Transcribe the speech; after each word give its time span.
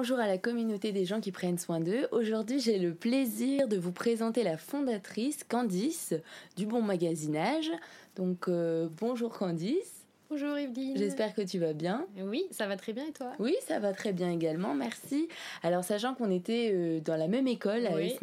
bonjour 0.00 0.18
à 0.18 0.26
la 0.26 0.38
communauté 0.38 0.92
des 0.92 1.04
gens 1.04 1.20
qui 1.20 1.30
prennent 1.30 1.58
soin 1.58 1.78
d'eux. 1.78 2.08
Aujourd'hui 2.10 2.58
j'ai 2.58 2.78
le 2.78 2.94
plaisir 2.94 3.68
de 3.68 3.76
vous 3.76 3.92
présenter 3.92 4.42
la 4.42 4.56
fondatrice 4.56 5.44
Candice 5.44 6.14
du 6.56 6.64
Bon 6.64 6.80
Magasinage. 6.80 7.70
Donc 8.16 8.48
euh, 8.48 8.88
bonjour 8.98 9.36
Candice. 9.36 10.06
Bonjour 10.30 10.56
Evelyne. 10.56 10.96
J'espère 10.96 11.34
que 11.34 11.42
tu 11.42 11.58
vas 11.58 11.74
bien. 11.74 12.06
Oui, 12.18 12.46
ça 12.50 12.66
va 12.66 12.78
très 12.78 12.94
bien 12.94 13.08
et 13.08 13.12
toi? 13.12 13.32
Oui, 13.40 13.54
ça 13.68 13.78
va 13.78 13.92
très 13.92 14.14
bien 14.14 14.32
également, 14.32 14.74
merci. 14.74 15.28
Alors, 15.62 15.84
sachant 15.84 16.14
qu'on 16.14 16.30
était 16.30 16.70
euh, 16.72 17.00
dans 17.00 17.16
la 17.16 17.28
même 17.28 17.46
école 17.46 17.86
à 17.86 17.94
oui. 17.94 18.16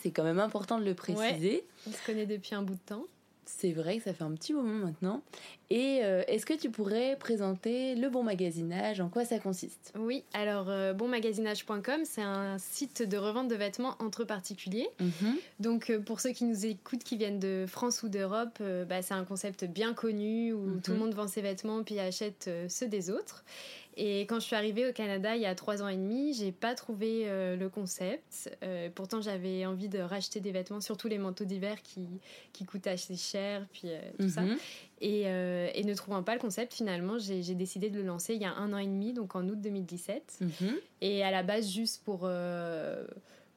C'est 0.00 0.12
quand 0.12 0.22
même 0.22 0.38
important 0.38 0.78
de 0.78 0.84
le 0.84 0.94
préciser. 0.94 1.64
On 1.88 1.90
se 1.90 2.06
connaît 2.06 2.26
depuis 2.26 2.54
un 2.54 2.62
bout 2.62 2.74
de 2.74 2.86
temps. 2.86 3.06
C'est 3.58 3.72
vrai 3.72 3.98
que 3.98 4.04
ça 4.04 4.14
fait 4.14 4.24
un 4.24 4.32
petit 4.32 4.52
moment 4.52 4.86
maintenant. 4.86 5.22
Et 5.70 6.00
euh, 6.02 6.22
est-ce 6.26 6.46
que 6.46 6.54
tu 6.54 6.70
pourrais 6.70 7.16
présenter 7.16 7.94
le 7.94 8.08
bon 8.08 8.22
magasinage 8.22 9.00
En 9.00 9.08
quoi 9.08 9.24
ça 9.24 9.38
consiste? 9.38 9.92
Oui, 9.98 10.24
alors 10.32 10.68
euh, 10.68 10.92
bonmagasinage.com, 10.94 12.00
c'est 12.04 12.22
un 12.22 12.58
site 12.58 13.02
de 13.02 13.16
revente 13.16 13.48
de 13.48 13.54
vêtements 13.54 13.96
entre 13.98 14.24
particuliers. 14.24 14.88
Mm-hmm. 15.00 15.34
Donc 15.60 15.90
euh, 15.90 16.00
pour 16.00 16.20
ceux 16.20 16.30
qui 16.30 16.44
nous 16.44 16.66
écoutent, 16.66 17.04
qui 17.04 17.16
viennent 17.16 17.38
de 17.38 17.66
France 17.68 18.02
ou 18.02 18.08
d'Europe, 18.08 18.62
bah, 18.88 19.02
c'est 19.02 19.14
un 19.14 19.24
concept 19.24 19.64
bien 19.64 19.94
connu 19.94 20.52
où 20.52 20.76
mm-hmm. 20.76 20.82
tout 20.82 20.92
le 20.92 20.98
monde 20.98 21.14
vend 21.14 21.28
ses 21.28 21.42
vêtements 21.42 21.82
puis 21.82 21.98
achète 21.98 22.50
ceux 22.68 22.88
des 22.88 23.10
autres. 23.10 23.44
Et 23.96 24.20
quand 24.22 24.36
je 24.40 24.46
suis 24.46 24.56
arrivée 24.56 24.88
au 24.88 24.92
Canada 24.92 25.34
il 25.36 25.42
y 25.42 25.46
a 25.46 25.54
trois 25.54 25.82
ans 25.82 25.88
et 25.88 25.96
demi, 25.96 26.32
j'ai 26.32 26.52
pas 26.52 26.74
trouvé 26.74 27.24
euh, 27.24 27.56
le 27.56 27.68
concept. 27.68 28.50
Euh, 28.62 28.88
pourtant, 28.94 29.20
j'avais 29.20 29.66
envie 29.66 29.88
de 29.88 29.98
racheter 29.98 30.40
des 30.40 30.52
vêtements, 30.52 30.80
surtout 30.80 31.08
les 31.08 31.18
manteaux 31.18 31.44
d'hiver 31.44 31.82
qui, 31.82 32.06
qui 32.52 32.64
coûtent 32.64 32.86
assez 32.86 33.16
cher, 33.16 33.66
puis 33.72 33.82
euh, 33.86 34.00
tout 34.18 34.24
mm 34.24 34.28
-hmm. 34.28 34.30
ça. 34.30 34.42
Et, 35.02 35.20
et, 35.80 35.84
ne 35.84 35.94
trouvant 35.94 36.22
pas 36.22 36.34
le 36.34 36.40
concept, 36.40 36.74
finalement, 36.74 37.18
j'ai 37.18 37.54
décidé 37.54 37.88
de 37.88 37.96
le 38.00 38.06
lancer 38.06 38.34
il 38.34 38.42
y 38.42 38.44
a 38.44 38.54
un 38.54 38.72
an 38.74 38.78
et 38.78 38.86
demi, 38.86 39.14
donc 39.14 39.34
en 39.34 39.48
août 39.48 39.58
2017. 39.58 40.38
Mm 40.40 40.46
-hmm. 40.46 40.74
Et 41.00 41.24
à 41.24 41.30
la 41.30 41.42
base, 41.42 41.70
juste 41.70 42.04
pour 42.04 42.28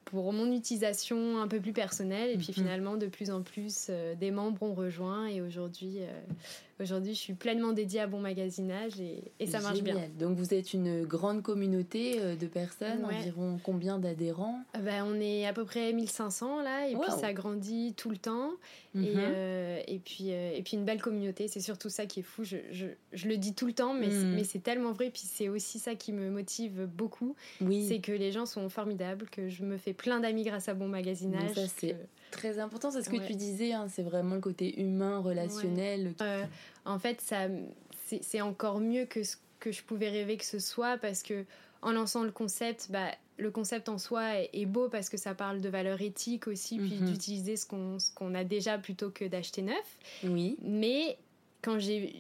pour 0.06 0.32
mon 0.34 0.52
utilisation 0.52 1.40
un 1.42 1.48
peu 1.48 1.60
plus 1.60 1.74
personnelle. 1.74 2.32
Et 2.32 2.38
puis 2.38 2.48
-hmm. 2.48 2.54
finalement, 2.54 2.98
de 2.98 3.08
plus 3.08 3.30
en 3.32 3.42
plus, 3.42 3.88
euh, 3.90 4.16
des 4.16 4.32
membres 4.32 4.62
ont 4.64 4.74
rejoint. 4.74 5.28
Et 5.28 5.42
aujourd'hui, 5.42 5.96
euh, 6.00 6.84
aujourd'hui, 6.84 7.14
je 7.14 7.20
suis 7.20 7.34
pleinement 7.34 7.72
dédiée 7.74 8.02
à 8.02 8.08
bon 8.08 8.20
magasinage 8.20 9.00
et, 9.00 9.32
et 9.40 9.48
ça 9.48 9.60
marche 9.62 9.78
Génial. 9.78 9.96
bien. 9.96 10.28
Donc 10.28 10.38
vous 10.38 10.54
êtes 10.54 10.74
une 10.74 11.06
grande 11.06 11.42
communauté 11.42 12.04
euh, 12.20 12.36
de 12.36 12.48
personnes, 12.48 13.06
ouais. 13.06 13.16
environ 13.18 13.60
combien 13.64 13.98
d'adhérents? 14.00 14.60
Ben, 14.88 15.04
On 15.06 15.16
est 15.20 15.46
à 15.46 15.54
peu 15.54 15.66
près 15.66 15.94
1500 15.94 16.62
là. 16.64 16.88
Et 16.90 16.96
wow. 16.96 17.02
puis 17.02 17.12
ça 17.20 17.34
grandit 17.34 17.94
tout 17.96 18.10
le 18.10 18.18
temps. 18.18 18.52
Mm 18.96 19.04
-hmm. 19.04 19.20
et, 19.88 19.94
et, 19.96 20.00
puis, 20.00 20.30
et 20.30 20.62
puis 20.64 20.78
une 20.78 20.86
belle 20.86 21.02
communauté. 21.02 21.48
C'est 21.48 21.62
surtout 21.72 21.90
ça 21.90 22.06
qui 22.06 22.20
est 22.20 22.28
fou. 22.32 22.44
Je, 22.44 22.58
je, 22.72 22.88
je 23.20 23.26
le 23.28 23.38
dis 23.38 23.54
tout 23.60 23.66
le 23.72 23.74
temps, 23.82 23.94
mais 24.02 24.10
mm. 24.10 24.34
mais 24.36 24.44
c'est 24.52 24.64
tellement 24.70 24.92
vrai. 25.00 25.10
Puis 25.16 25.26
c'est 25.38 25.50
aussi 25.56 25.78
ça 25.80 25.94
qui 25.96 26.12
me 26.14 26.30
motive 26.30 26.78
beaucoup. 27.02 27.36
Oui. 27.62 27.86
C'est 27.88 28.02
que 28.08 28.12
les 28.24 28.32
gens 28.32 28.46
sont 28.56 28.70
formidables, 28.70 29.26
que 29.36 29.44
je 29.56 29.64
me 29.64 29.78
fais 29.78 29.93
plein 29.94 30.20
d'amis 30.20 30.44
grâce 30.44 30.70
à 30.70 30.74
bon 30.74 30.88
magasinage. 30.88 31.54
Donc 31.54 31.56
ça, 31.56 31.68
c'est 31.68 31.94
que... 31.94 31.96
très 32.32 32.60
important. 32.60 32.92
C'est 32.92 33.04
ce 33.04 33.10
que 33.10 33.18
ouais. 33.18 33.28
tu 33.28 33.36
disais. 33.36 33.74
Hein, 33.74 33.88
c'est 33.90 34.04
vraiment 34.04 34.36
le 34.36 34.42
côté 34.42 34.80
humain, 34.82 35.20
relationnel. 35.20 36.08
Ouais. 36.08 36.14
Euh, 36.22 36.46
en 36.86 37.00
fait, 37.00 37.22
ça, 37.22 37.48
c'est 38.22 38.42
encore 38.42 38.80
mieux 38.80 39.06
que 39.06 39.24
ce 39.24 39.38
que 39.60 39.72
je 39.72 39.84
pouvais 39.84 40.10
rêver 40.10 40.38
que 40.38 40.46
ce 40.46 40.60
soit 40.60 40.98
parce 40.98 41.24
que 41.24 41.46
en 41.82 41.92
lançant 41.92 42.24
le 42.24 42.32
concept, 42.32 42.88
bah, 42.92 43.12
le 43.38 43.50
concept 43.52 43.90
en 43.90 43.98
soi 43.98 44.40
est, 44.40 44.50
est, 44.54 44.66
beau 44.66 44.90
parce 44.90 45.10
que 45.10 45.18
ça 45.18 45.34
parle 45.34 45.62
de 45.62 45.70
valeurs 45.70 46.02
éthiques 46.02 46.48
aussi, 46.48 46.78
puis 46.78 46.96
mm 46.96 47.04
-hmm. 47.04 47.12
d'utiliser 47.12 47.56
ce 47.58 47.66
qu'on 47.66 47.98
qu 47.98 48.36
a 48.36 48.44
déjà 48.44 48.78
plutôt 48.78 49.10
que 49.10 49.26
d'acheter 49.26 49.62
neuf. 49.62 49.98
Oui. 50.24 50.58
Mais 50.62 51.18
quand 51.62 51.80
j'ai 51.80 52.14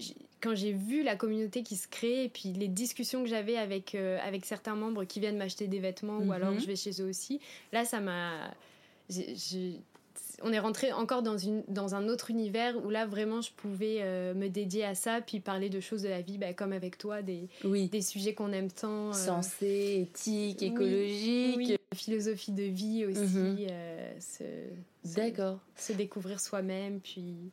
quand 0.43 0.55
j'ai 0.55 0.73
vu 0.73 1.03
la 1.03 1.15
communauté 1.15 1.63
qui 1.63 1.77
se 1.77 1.87
crée 1.87 2.25
et 2.25 2.29
puis 2.29 2.51
les 2.51 2.67
discussions 2.67 3.23
que 3.23 3.29
j'avais 3.29 3.55
avec, 3.55 3.95
euh, 3.95 4.19
avec 4.21 4.45
certains 4.45 4.75
membres 4.75 5.05
qui 5.05 5.21
viennent 5.21 5.37
m'acheter 5.37 5.67
des 5.67 5.79
vêtements 5.79 6.19
mm 6.19 6.23
-hmm. 6.23 6.27
ou 6.27 6.31
alors 6.33 6.59
je 6.59 6.67
vais 6.67 6.75
chez 6.75 7.01
eux 7.01 7.07
aussi, 7.07 7.39
là 7.71 7.85
ça 7.85 7.99
m'a 8.01 8.53
on 10.45 10.51
est 10.51 10.59
rentré 10.59 10.91
encore 10.91 11.21
dans, 11.23 11.37
une, 11.37 11.63
dans 11.67 11.95
un 11.95 12.07
autre 12.09 12.29
univers 12.29 12.73
où 12.83 12.89
là 12.89 13.05
vraiment 13.05 13.41
je 13.41 13.51
pouvais 13.51 13.99
euh, 14.01 14.33
me 14.33 14.49
dédier 14.49 14.83
à 14.83 14.95
ça 14.95 15.21
puis 15.21 15.39
parler 15.39 15.69
de 15.69 15.79
choses 15.79 16.01
de 16.01 16.09
la 16.09 16.21
vie 16.21 16.37
bah, 16.37 16.53
comme 16.53 16.73
avec 16.73 16.97
toi 16.97 17.21
des, 17.21 17.47
oui. 17.63 17.87
des 17.87 18.01
sujets 18.01 18.33
qu'on 18.33 18.51
aime 18.51 18.71
tant 18.71 19.09
euh... 19.09 19.13
sensé 19.13 20.07
éthique 20.07 20.61
écologique 20.61 21.57
oui, 21.57 21.67
oui. 21.69 21.97
philosophie 22.05 22.51
de 22.51 22.63
vie 22.63 23.05
aussi 23.05 23.19
mm 23.19 23.55
-hmm. 23.55 23.67
euh, 23.71 24.69
d'accord 25.15 25.59
se, 25.77 25.93
se, 25.93 25.97
découvrir 25.97 26.39
soi-même 26.39 26.99
puis 26.99 27.51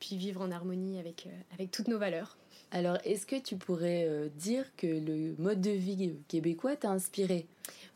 puis 0.00 0.16
vivre 0.16 0.40
en 0.40 0.50
harmonie 0.50 0.98
avec, 0.98 1.26
euh, 1.26 1.54
avec 1.54 1.70
toutes 1.70 1.88
nos 1.88 1.98
valeurs. 1.98 2.36
Alors 2.72 2.98
est-ce 3.04 3.26
que 3.26 3.36
tu 3.36 3.56
pourrais 3.56 4.04
euh, 4.08 4.28
dire 4.36 4.64
que 4.76 4.86
le 4.86 5.34
mode 5.38 5.60
de 5.60 5.70
vie 5.70 6.14
québécois 6.28 6.76
t'a 6.76 6.90
inspiré? 6.90 7.46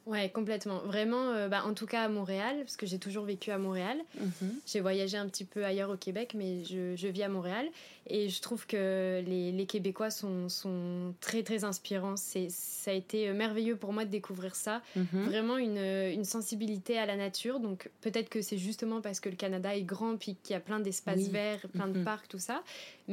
Ouais, 0.06 0.28
complètement. 0.28 0.80
Vraiment, 0.80 1.30
euh, 1.30 1.48
bah, 1.48 1.64
en 1.64 1.72
tout 1.72 1.86
cas 1.86 2.02
à 2.02 2.08
Montréal, 2.08 2.56
parce 2.60 2.76
que 2.76 2.84
j'ai 2.84 2.98
toujours 2.98 3.24
vécu 3.24 3.50
à 3.50 3.56
Montréal. 3.56 3.96
Mm 4.20 4.26
-hmm. 4.26 4.50
J'ai 4.66 4.80
voyagé 4.80 5.16
un 5.16 5.26
petit 5.28 5.46
peu 5.46 5.64
ailleurs 5.64 5.88
au 5.90 5.96
Québec, 5.96 6.34
mais 6.34 6.62
je, 6.64 6.94
je 6.94 7.08
vis 7.08 7.22
à 7.22 7.28
Montréal. 7.28 7.66
Et 8.06 8.28
je 8.28 8.42
trouve 8.42 8.66
que 8.66 9.22
les, 9.26 9.50
les 9.50 9.66
Québécois 9.66 10.10
sont, 10.10 10.50
sont, 10.50 11.14
très, 11.20 11.42
très 11.42 11.64
inspirants. 11.64 12.16
Ça 12.18 12.90
a 12.90 12.94
été 12.94 13.32
merveilleux 13.32 13.76
pour 13.76 13.94
moi 13.94 14.04
de 14.04 14.10
découvrir 14.10 14.54
ça. 14.56 14.82
Mm 14.94 15.02
-hmm. 15.02 15.24
Vraiment 15.30 15.56
une, 15.56 15.84
une, 16.18 16.24
sensibilité 16.36 16.98
à 16.98 17.06
la 17.06 17.16
nature. 17.16 17.58
Donc 17.60 17.78
peut-être 18.02 18.28
que 18.34 18.42
c'est 18.42 18.58
justement 18.68 19.00
parce 19.00 19.20
que 19.20 19.30
le 19.30 19.36
Canada 19.36 19.70
est 19.74 19.86
grand, 19.94 20.14
puis 20.22 20.32
qu'il 20.42 20.52
y 20.56 20.58
a 20.62 20.64
plein 20.68 20.80
d'espaces 20.86 21.26
oui. 21.28 21.38
verts, 21.38 21.64
plein 21.76 21.86
mm 21.88 21.92
-hmm. 21.92 21.98
de 22.00 22.10
parcs, 22.10 22.28
tout 22.34 22.44
ça. 22.50 22.58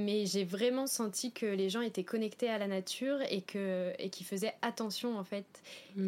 Mais 0.06 0.20
j'ai 0.32 0.46
vraiment 0.58 0.88
senti 1.00 1.28
que 1.40 1.48
les 1.62 1.70
gens 1.74 1.84
étaient 1.90 2.08
connectés 2.14 2.50
à 2.56 2.58
la 2.64 2.68
nature 2.78 3.20
et 3.36 3.42
qu'ils 3.50 3.96
et 4.06 4.10
qu 4.14 4.24
faisaient 4.32 4.56
attention, 4.62 5.10
en 5.22 5.26
fait. 5.34 5.50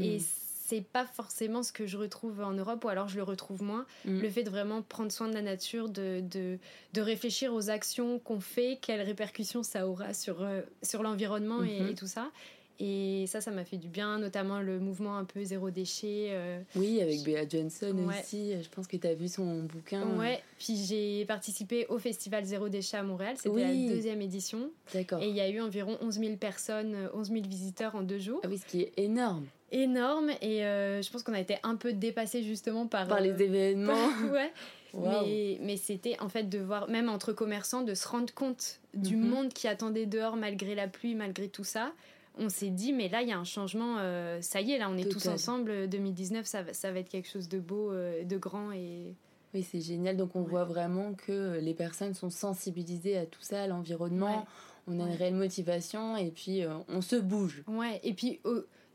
Et 0.06 0.18
c'est 0.66 0.81
pas 0.81 1.06
forcément 1.06 1.62
ce 1.62 1.74
que 1.74 1.85
je 1.85 1.97
retrouve 1.97 2.40
en 2.40 2.53
Europe 2.53 2.85
ou 2.85 2.88
alors 2.88 3.09
je 3.09 3.18
le 3.18 3.24
retrouve 3.24 3.62
moins. 3.62 3.85
Mm. 4.06 4.22
Le 4.22 4.29
fait 4.29 4.44
de 4.44 4.50
vraiment 4.50 4.81
prendre 4.81 5.12
soin 5.12 5.28
de 5.28 5.34
la 5.34 5.41
nature, 5.41 5.90
de, 5.90 6.22
de, 6.22 6.57
de 6.94 7.01
réfléchir 7.01 7.53
aux 7.53 7.69
actions 7.69 8.18
qu'on 8.19 8.40
fait, 8.40 8.79
quelles 8.81 9.01
répercussions 9.01 9.62
ça 9.62 9.88
aura 9.88 10.13
sur, 10.13 10.41
euh, 10.41 10.62
sur 10.81 11.03
l'environnement 11.03 11.62
-hmm. 11.62 11.88
et, 11.88 11.91
et, 11.91 11.96
tout 11.96 12.07
ça. 12.07 12.31
Et 12.79 13.25
ça, 13.28 13.40
ça 13.41 13.51
m'a 13.51 13.66
fait 13.66 13.78
du 13.78 13.88
bien, 13.88 14.18
notamment 14.19 14.59
le 14.59 14.79
mouvement 14.79 15.18
un 15.18 15.25
peu 15.25 15.44
zéro 15.44 15.69
déchet. 15.69 16.29
Euh, 16.31 16.59
oui, 16.75 17.01
avec 17.01 17.24
Bea 17.24 17.47
Johnson 17.47 17.95
ouais. 18.07 18.19
aussi. 18.19 18.53
Je 18.63 18.69
pense 18.69 18.88
que 18.88 18.97
tu 18.97 19.06
as 19.06 19.13
vu 19.13 19.28
son 19.28 19.63
bouquin. 19.63 20.18
Ouais, 20.18 20.41
puis 20.57 20.78
j'ai 20.78 21.25
participé 21.25 21.85
au 21.88 22.00
festival 22.00 22.45
Zéro 22.45 22.69
déchet 22.69 22.97
à 22.97 23.03
Montréal. 23.03 23.35
C'était 23.38 23.50
oui. 23.50 23.88
la 23.88 23.94
deuxième 23.94 24.22
édition. 24.22 24.72
D'accord. 24.94 25.22
Et 25.22 25.28
il 25.28 25.35
y 25.35 25.41
a 25.41 25.50
eu 25.50 25.59
environ 25.62 25.97
11 26.01 26.19
000 26.19 26.35
personnes, 26.38 27.09
11 27.13 27.28
000 27.28 27.41
visiteurs 27.47 27.95
en 27.95 28.01
deux 28.01 28.19
jours. 28.19 28.40
Ah 28.44 28.47
oui, 28.50 28.57
ce 28.57 28.66
qui 28.66 28.81
est 28.81 28.94
énorme 28.97 29.45
énorme 29.74 30.32
et 30.42 30.64
euh, 30.64 31.02
je 31.02 31.12
pense 31.12 31.24
qu'on 31.24 31.34
a 31.34 31.40
été 31.40 31.58
un 31.64 31.76
peu 31.76 31.94
dépassé 31.94 32.44
justement 32.44 32.88
par, 32.88 33.08
par 33.08 33.20
les 33.22 33.32
euh, 33.32 33.40
événements. 33.40 33.94
ouais. 34.32 34.52
Wow. 34.94 35.26
Mais, 35.26 35.58
mais 35.60 35.76
c'était 35.76 36.16
en 36.20 36.30
fait 36.30 36.44
de 36.44 36.60
voir, 36.60 36.88
même 36.88 37.10
entre 37.10 37.34
commerçants, 37.34 37.82
de 37.82 37.96
se 37.96 38.08
rendre 38.08 38.32
compte 38.32 38.80
du 38.94 39.16
mm 39.18 39.24
-hmm. 39.24 39.28
monde 39.28 39.50
qui 39.52 39.68
attendait 39.68 40.06
dehors 40.06 40.36
malgré 40.36 40.76
la 40.76 40.88
pluie, 40.88 41.16
malgré 41.16 41.48
tout 41.48 41.64
ça. 41.64 41.94
On 42.38 42.50
s'est 42.50 42.70
dit, 42.70 42.94
mais 42.94 43.10
là, 43.10 43.24
il 43.24 43.30
y 43.30 43.32
a 43.32 43.38
un 43.40 43.44
changement. 43.44 43.98
Euh, 44.00 44.42
ça 44.42 44.62
y 44.62 44.72
est, 44.72 44.78
là, 44.78 44.90
on 44.92 44.98
est 44.98 45.04
Total. 45.04 45.22
tous 45.22 45.28
ensemble. 45.30 45.88
2019, 45.88 46.46
ça, 46.46 46.64
ça 46.74 46.92
va 46.92 47.00
être 47.00 47.10
quelque 47.10 47.28
chose 47.28 47.48
de 47.48 47.60
beau, 47.60 47.92
euh, 47.92 48.24
de 48.24 48.38
grand. 48.38 48.72
et 48.72 49.16
Oui, 49.54 49.64
c'est 49.64 49.81
génial. 49.81 50.16
Donc, 50.16 50.36
on 50.36 50.42
ouais. 50.42 50.50
voit 50.50 50.64
vraiment 50.64 51.14
que 51.14 51.60
les 51.60 51.74
personnes 51.74 52.14
sont 52.14 52.31
sensibilisées 52.31 53.18
à 53.18 53.26
tout 53.26 53.42
ça, 53.42 53.64
à 53.64 53.68
l'environnement. 53.68 54.38
Ouais. 54.38 54.46
On 54.88 55.00
a 55.00 55.04
ouais. 55.04 55.12
une 55.12 55.18
réelle 55.18 55.36
motivation 55.36 56.18
et 56.18 56.31
puis 56.31 56.64
euh, 56.64 56.74
on 56.88 57.02
se 57.02 57.16
bouge. 57.16 57.64
Ouais, 57.68 58.00
et 58.04 58.14
puis 58.14 58.40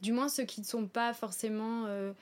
du 0.00 0.12
moins 0.12 0.28
ceux 0.28 0.44
qui 0.44 0.60
ne 0.60 0.66
sont 0.66 0.86
pas 0.86 1.12
forcément 1.14 1.84
euh, 1.86 2.12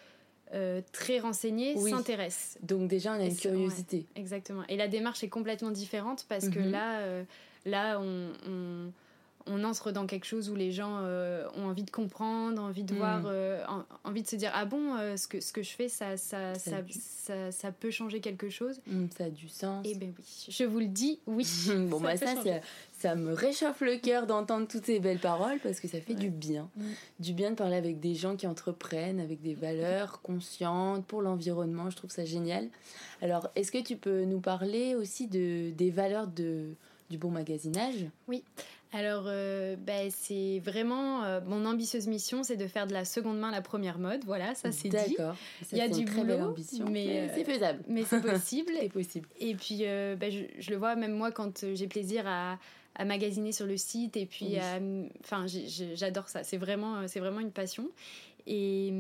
euh, 0.55 0.81
très 0.93 1.19
renseignés 1.19 1.75
oui. 1.77 1.91
s'intéressent. 1.91 2.59
Donc 2.63 2.89
déjà, 2.89 3.13
on 3.13 3.21
a 3.21 3.25
une 3.25 3.37
curiosité. 3.37 3.99
Ouais, 3.99 4.21
exactement. 4.21 4.63
Et 4.69 4.77
la 4.77 4.89
démarche 4.89 5.23
est 5.25 5.29
complètement 5.29 5.71
différente 5.71 6.25
parce 6.29 6.45
mm 6.45 6.51
-hmm. 6.51 6.55
que 6.55 6.61
là, 6.61 7.01
euh, 7.01 7.25
là 7.65 8.01
on, 8.01 8.33
on, 8.49 8.93
on 9.47 9.65
entre 9.65 9.93
dans 9.93 10.07
quelque 10.07 10.25
chose 10.25 10.51
où 10.51 10.55
les 10.55 10.73
gens 10.73 10.99
euh, 11.03 11.47
ont 11.57 11.67
envie 11.67 11.85
de 11.85 11.91
comprendre, 11.91 12.61
envie 12.61 12.85
de 12.85 12.95
voir, 12.95 13.23
mm. 13.23 13.27
euh, 13.27 13.65
envie 14.05 14.23
de 14.23 14.29
se 14.29 14.37
dire 14.37 14.51
ah 14.55 14.65
bon, 14.65 14.97
euh, 14.97 15.17
ce, 15.17 15.29
que, 15.29 15.41
ce 15.41 15.53
que 15.53 15.63
je 15.63 15.71
fais, 15.71 15.89
ça, 15.89 16.17
ça, 16.17 16.55
ça, 16.55 16.79
ça, 16.91 17.53
ça 17.53 17.73
peut 17.73 17.91
changer 17.91 18.21
quelque 18.21 18.51
chose? 18.51 18.81
Mm, 18.87 19.07
ça 19.17 19.25
a 19.25 19.31
du 19.31 19.49
sens. 19.49 19.87
Eh 19.89 19.95
ben 19.95 20.13
oui, 20.19 20.47
je 20.49 20.65
vous 20.65 20.81
le 20.81 20.87
dis, 20.87 21.21
oui. 21.27 21.47
bon, 21.89 22.01
bah 22.01 22.17
ça, 22.17 22.35
ça 22.93 23.15
me 23.15 23.33
réchauffe 23.33 23.81
le 23.81 23.99
cœur 23.99 24.27
d'entendre 24.27 24.67
toutes 24.67 24.87
ces 24.87 25.01
belles 25.01 25.19
paroles 25.19 25.59
parce 25.63 25.81
que 25.81 25.89
ça 25.89 26.01
fait 26.01 26.15
du 26.15 26.31
bien. 26.31 26.69
Mm. 26.77 26.85
Du 27.21 27.33
bien 27.33 27.51
de 27.51 27.57
parler 27.57 27.77
avec 27.77 28.01
des 28.01 28.15
gens 28.15 28.37
qui 28.37 28.47
entreprennent, 28.47 29.21
avec 29.21 29.43
des 29.43 29.55
valeurs 29.55 30.21
conscientes 30.23 31.05
pour 31.07 31.23
l'environnement. 31.23 31.91
Je 31.91 31.97
trouve 31.97 32.11
ça 32.11 32.25
génial. 32.25 32.69
Alors, 33.23 33.49
est-ce 33.55 33.71
que 33.71 33.83
tu 33.83 33.97
peux 33.97 34.25
nous 34.25 34.41
parler 34.41 34.95
aussi 34.95 35.27
de, 35.27 35.71
des 35.71 35.91
valeurs 35.91 36.27
de, 36.27 36.75
du 37.11 37.19
bon 37.19 37.31
magasinage? 37.31 38.07
Oui. 38.29 38.43
Alors, 38.93 39.25
euh, 39.27 39.77
ben, 39.77 40.11
c'est 40.11 40.61
vraiment 40.65 41.25
euh, 41.25 41.41
mon 41.45 41.65
ambitieuse 41.65 42.07
mission, 42.07 42.43
c'est 42.43 42.57
de 42.57 42.67
faire 42.67 42.87
de 42.87 42.93
la 42.93 43.05
seconde 43.05 43.39
main 43.39 43.51
la 43.51 43.61
première 43.61 43.99
mode. 43.99 44.25
Voilà, 44.25 44.55
ça 44.55 44.73
c'est 44.73 44.89
dit. 44.89 44.97
D'accord. 44.97 45.37
Il 45.73 45.79
y 45.79 45.81
a 45.81 45.89
du 45.89 46.05
très 46.05 46.25
belle 46.25 46.43
ambition, 46.43 46.87
mais, 46.89 47.31
c'est 47.35 47.45
faisable. 47.45 47.81
Mais 47.89 48.05
c'est 48.05 48.21
possible. 48.23 48.73
c'est 48.81 48.89
possible. 48.89 49.29
Et 49.39 49.55
puis, 49.55 49.81
euh, 49.83 50.17
ben, 50.17 50.33
je, 50.59 50.71
le 50.71 50.77
vois 50.77 50.95
même 50.97 51.13
moi 51.13 51.33
quand 51.33 51.65
j'ai 51.75 51.89
plaisir 51.89 52.25
à, 52.27 52.59
à, 52.95 53.05
magasiner 53.05 53.53
sur 53.53 53.67
le 53.67 53.77
site 53.77 54.17
et 54.17 54.27
puis, 54.27 54.57
enfin, 55.25 55.47
j'adore 55.95 56.29
ça. 56.29 56.45
C'est 56.45 56.59
vraiment, 56.59 57.09
c'est 57.09 57.21
vraiment 57.21 57.41
une 57.41 57.53
passion. 57.53 57.89
Et, 58.47 58.93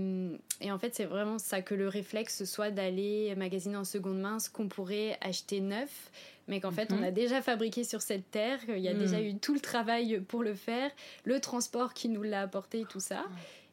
et, 0.61 0.73
en 0.73 0.79
fait, 0.79 0.95
c'est 0.95 1.05
vraiment 1.05 1.39
ça 1.39 1.63
que 1.63 1.75
le 1.75 1.89
réflexe 1.89 2.45
soit 2.45 2.71
d'aller 2.71 3.35
magasiner 3.37 3.77
en 3.77 3.85
seconde 3.85 4.21
main 4.21 4.39
ce 4.39 4.51
qu'on 4.51 4.69
pourrait 4.69 5.17
acheter 5.21 5.61
neuf 5.61 6.11
mais 6.49 6.61
qu'en 6.61 6.71
fait 6.71 6.93
on 6.93 6.99
mhm. 6.99 7.05
a 7.05 7.11
déjà 7.11 7.43
fabriqué 7.43 7.85
sur 7.85 8.03
cette 8.03 8.31
terre, 8.31 8.65
qu'il 8.65 8.79
y 8.79 8.89
a 8.89 8.95
déjà 8.95 9.19
mhm. 9.19 9.27
eu 9.27 9.39
tout 9.39 9.55
le 9.55 9.61
travail 9.61 10.21
pour 10.21 10.43
le 10.43 10.55
faire, 10.55 10.91
le 11.25 11.41
transport 11.41 11.95
qui 11.95 12.09
nous 12.09 12.23
l'a 12.23 12.43
apporté, 12.43 12.85
tout 12.89 13.01
ça. 13.01 13.25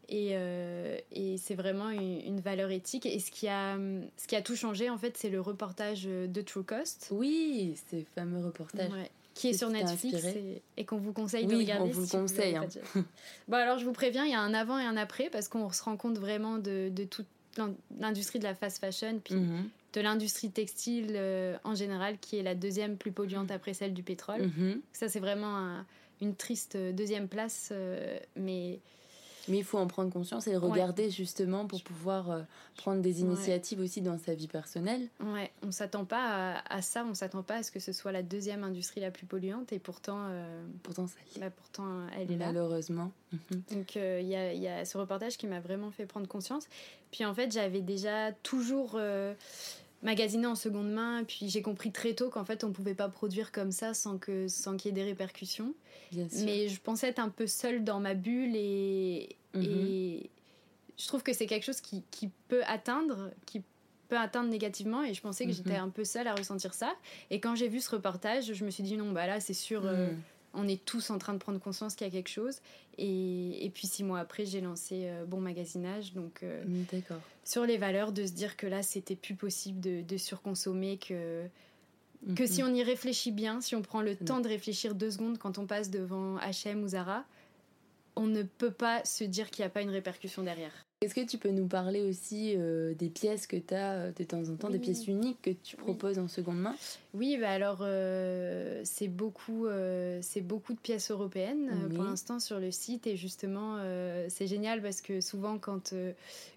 Et, 0.09 0.31
euh, 0.33 0.97
et 1.11 1.37
c'est 1.37 1.55
vraiment 1.55 1.89
une, 1.89 2.39
valeur 2.41 2.71
éthique. 2.71 3.05
Et 3.05 3.19
ce 3.19 3.31
qui 3.31 3.47
a, 3.47 3.77
ce 4.17 4.27
qui 4.27 4.35
a 4.35 4.41
tout 4.41 4.55
changé, 4.55 4.89
en 4.89 4.97
fait, 4.97 5.17
c'est 5.17 5.29
le 5.29 5.39
reportage 5.39 6.03
de 6.03 6.41
True 6.41 6.63
Cost. 6.63 7.07
Oui, 7.11 7.75
ces 7.89 8.05
fameux 8.13 8.45
reportages. 8.45 8.91
Qui 9.33 9.50
est 9.50 9.53
sur 9.53 9.69
Netflix 9.69 10.25
et, 10.77 10.85
qu'on 10.85 10.97
vous 10.97 11.13
conseille 11.13 11.45
de 11.45 11.56
regarder. 11.56 11.89
On 11.89 11.91
vous 11.91 12.01
le 12.01 12.07
conseille. 12.07 12.56
Hein. 12.56 12.68
bon, 13.47 13.57
alors 13.57 13.80
je 13.80 13.85
vous 13.85 13.94
préviens, 13.94 14.25
il 14.25 14.31
y 14.31 14.35
a 14.35 14.41
un 14.41 14.53
avant 14.53 14.77
et 14.77 14.83
un 14.83 14.97
après 14.97 15.30
parce 15.31 15.47
qu'on 15.47 15.71
se 15.71 15.83
rend 15.83 15.97
compte 15.97 16.18
vraiment 16.18 16.57
de, 16.57 16.89
de 16.89 17.03
toute 17.03 17.27
l'industrie 18.00 18.39
de 18.39 18.44
la 18.44 18.56
fast 18.56 18.80
fashion. 18.80 19.19
Puis 19.24 19.35
mhm 19.35 19.69
de 19.94 20.01
l'industrie 20.01 20.50
textile 20.50 21.13
euh, 21.15 21.56
en 21.63 21.75
général, 21.75 22.18
qui 22.19 22.38
est 22.38 22.44
la 22.44 22.56
deuxième 22.56 22.97
plus 22.97 23.12
polluante 23.12 23.51
après 23.51 23.74
celle 23.74 23.94
du 23.94 24.03
pétrole. 24.03 24.41
Mm-hmm. 24.41 24.80
Ça, 24.91 25.07
c'est 25.07 25.19
vraiment 25.19 25.83
une 26.21 26.36
triste 26.36 26.77
deuxième 26.77 27.27
place, 27.27 27.69
euh, 27.71 28.18
mais... 28.36 28.79
Mais 29.47 29.57
il 29.57 29.63
faut 29.63 29.77
en 29.77 29.87
prendre 29.87 30.11
conscience 30.11 30.47
et 30.47 30.55
regarder 30.55 31.09
justement 31.09 31.65
pour 31.67 31.83
pouvoir 31.83 32.31
euh, 32.31 32.41
prendre 32.77 33.01
des 33.01 33.21
initiatives 33.21 33.79
aussi 33.79 34.01
dans 34.01 34.17
sa 34.17 34.33
vie 34.33 34.47
personnelle. 34.47 35.09
Ouais, 35.19 35.51
on 35.63 35.71
s'attend 35.71 36.05
pas 36.05 36.61
à, 36.69 36.81
ça, 36.81 37.05
on 37.05 37.13
s'attend 37.13 37.43
pas 37.43 37.55
à 37.55 37.63
ce 37.63 37.71
que 37.71 37.79
ce 37.79 37.91
soit 37.91 38.11
la 38.11 38.23
deuxième 38.23 38.63
industrie 38.63 39.01
la 39.01 39.11
plus 39.11 39.25
polluante 39.25 39.73
et 39.73 39.79
pourtant, 39.79 40.29
pourtant, 40.81 41.07
ça 41.07 41.15
bah, 41.39 41.49
pourtant 41.49 42.07
elle 42.17 42.31
est 42.31 42.37
là. 42.37 42.47
Malheureusement. 42.47 43.11
Mm-hmm. 43.33 43.75
Donc 43.75 43.95
il 43.95 44.27
y, 44.27 44.35
a, 44.35 44.53
y, 44.53 44.67
a, 44.67 44.85
ce 44.85 44.97
reportage 44.97 45.37
qui 45.37 45.47
m'a 45.47 45.59
vraiment 45.59 45.91
fait 45.91 46.05
prendre 46.05 46.27
conscience. 46.27 46.65
Puis 47.11 47.25
en 47.25 47.33
fait, 47.33 47.51
j'avais 47.51 47.81
déjà 47.81 48.31
toujours 48.31 48.97
magasiner 50.03 50.45
en 50.45 50.55
seconde 50.55 50.91
main. 50.91 51.23
Puis 51.23 51.50
j'ai 51.50 51.61
compris 51.61 51.91
très 51.91 52.13
tôt 52.13 52.29
qu'en 52.29 52.45
fait, 52.45 52.63
on 52.63 52.71
pouvait 52.71 52.94
pas 52.94 53.09
produire 53.09 53.51
comme 53.51 53.71
ça 53.71 53.94
sans 53.94 54.17
que 54.17 54.47
sans 54.47 54.77
qu'il 54.77 54.89
y 54.89 54.91
ait 54.91 55.03
des 55.03 55.09
répercussions. 55.09 55.73
Mais 56.44 56.69
je 56.69 56.79
pensais 56.79 57.07
être 57.07 57.19
un 57.19 57.29
peu 57.29 57.47
seule 57.47 57.83
dans 57.83 58.00
ma 58.00 58.13
bulle 58.13 58.55
et, 58.55 59.35
mhm. 59.55 59.63
et 59.63 60.29
je 61.00 61.07
trouve 61.07 61.23
que 61.23 61.33
c'est 61.33 61.47
quelque 61.47 61.63
chose 61.63 61.81
qui, 61.81 62.03
qui, 62.11 62.29
peut 62.50 62.61
atteindre, 62.67 63.31
qui 63.47 63.63
peut 64.09 64.17
atteindre 64.17 64.50
négativement. 64.50 65.03
Et 65.03 65.15
je 65.15 65.21
pensais 65.21 65.45
que 65.45 65.50
mhm. 65.50 65.55
j'étais 65.55 65.75
un 65.75 65.89
peu 65.89 66.03
seule 66.03 66.27
à 66.27 66.35
ressentir 66.35 66.73
ça. 66.75 66.94
Et 67.31 67.39
quand 67.39 67.55
j'ai 67.55 67.67
vu 67.67 67.79
ce 67.79 67.89
reportage, 67.89 68.53
je 68.53 68.65
me 68.65 68.69
suis 68.69 68.83
dit 68.83 68.95
non, 68.95 69.11
bah 69.11 69.25
là, 69.25 69.39
c'est 69.39 69.53
sûr. 69.53 69.85
Euh, 69.85 70.11
mhm 70.11 70.17
on 70.53 70.67
est 70.67 70.83
tous 70.83 71.09
en 71.09 71.17
train 71.17 71.33
de 71.33 71.39
prendre 71.39 71.59
conscience 71.59 71.95
qu'il 71.95 72.07
y 72.07 72.09
a 72.09 72.13
quelque 72.13 72.29
chose. 72.29 72.59
Et, 72.97 73.71
puis 73.73 73.88
six 73.88 74.03
mois 74.03 74.19
après, 74.19 74.45
j'ai 74.45 74.61
lancé 74.61 75.05
euh, 75.05 75.25
Bon 75.25 75.39
Magasinage. 75.39 76.13
Donc, 76.13 76.41
euh, 76.44 76.63
mm, 76.65 76.85
D'accord. 76.91 77.21
sur 77.44 77.65
les 77.65 77.77
valeurs, 77.77 78.11
de 78.11 78.25
se 78.25 78.33
dire 78.33 78.55
que 78.55 78.67
là, 78.67 78.83
c'était 78.83 79.15
plus 79.15 79.35
possible 79.35 79.79
de, 79.81 80.17
surconsommer, 80.17 80.97
que, 80.97 81.45
que 82.35 82.45
si 82.45 82.61
on 82.61 82.73
y 82.73 82.83
réfléchit 82.83 83.31
bien, 83.31 83.61
si 83.61 83.75
on 83.75 83.81
prend 83.81 84.01
le 84.01 84.15
temps 84.15 84.41
de 84.41 84.47
réfléchir 84.47 84.94
deux 84.94 85.11
secondes 85.11 85.38
quand 85.38 85.57
on 85.57 85.65
passe 85.65 85.89
devant 85.89 86.38
HM 86.38 86.83
ou 86.83 86.89
Zara, 86.89 87.25
on 88.15 88.27
ne 88.27 88.44
peut 88.44 88.71
pas 88.71 89.03
se 89.05 89.23
dire 89.23 89.50
qu'il 89.50 89.63
n'y 89.63 89.67
a 89.67 89.71
pas 89.71 89.81
une 89.81 89.89
répercussion 89.89 90.44
derrière. 90.44 90.73
Est-ce 91.03 91.15
que 91.15 91.25
tu 91.25 91.38
peux 91.38 91.50
nous 91.50 91.67
parler 91.67 92.01
aussi 92.01 92.53
euh, 92.55 92.94
des 92.94 93.09
pièces 93.09 93.45
que 93.45 93.57
tu 93.57 93.73
as 93.73 93.94
euh, 93.94 94.11
de 94.11 94.23
temps 94.23 94.50
en 94.50 94.55
temps, 94.55 94.69
des 94.69 94.79
pièces 94.79 95.07
uniques 95.07 95.41
que 95.41 95.50
tu 95.50 95.75
proposes 95.75 96.17
en 96.17 96.27
seconde 96.27 96.59
main? 96.59 96.75
Oui, 97.13 97.38
bah 97.39 97.51
alors 97.51 97.79
euh, 97.81 98.81
c'est 98.85 99.09
beaucoup, 99.09 99.67
c'est 100.21 100.41
beaucoup 100.41 100.73
de 100.73 100.79
pièces 100.79 101.11
européennes 101.11 101.89
pour 101.94 102.03
l'instant 102.03 102.39
sur 102.39 102.59
le 102.59 102.71
site. 102.71 103.05
Et 103.07 103.15
justement 103.15 103.77
c'est 104.29 104.47
génial 104.47 104.81
parce 104.81 105.01
que 105.01 105.21
souvent 105.21 105.57
quand, 105.57 105.94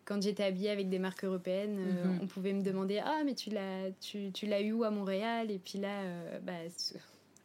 quand 0.04 0.22
j'étais 0.22 0.44
habillée 0.44 0.70
avec 0.70 0.88
des 0.88 0.98
marques 0.98 1.24
européennes, 1.24 1.76
mhm. 1.76 2.20
on 2.22 2.26
pouvait 2.26 2.52
me 2.52 2.62
demander 2.62 3.00
ah 3.04 3.22
mais 3.24 3.34
tu 3.34 3.50
l'as 3.50 3.90
tu, 4.00 4.30
tu 4.32 4.46
l'as 4.46 4.60
eu 4.60 4.72
où 4.72 4.84
à 4.84 4.90
Montréal? 4.90 5.50
Et 5.50 5.58
puis 5.58 5.78
là 5.78 6.02
bah, 6.42 6.52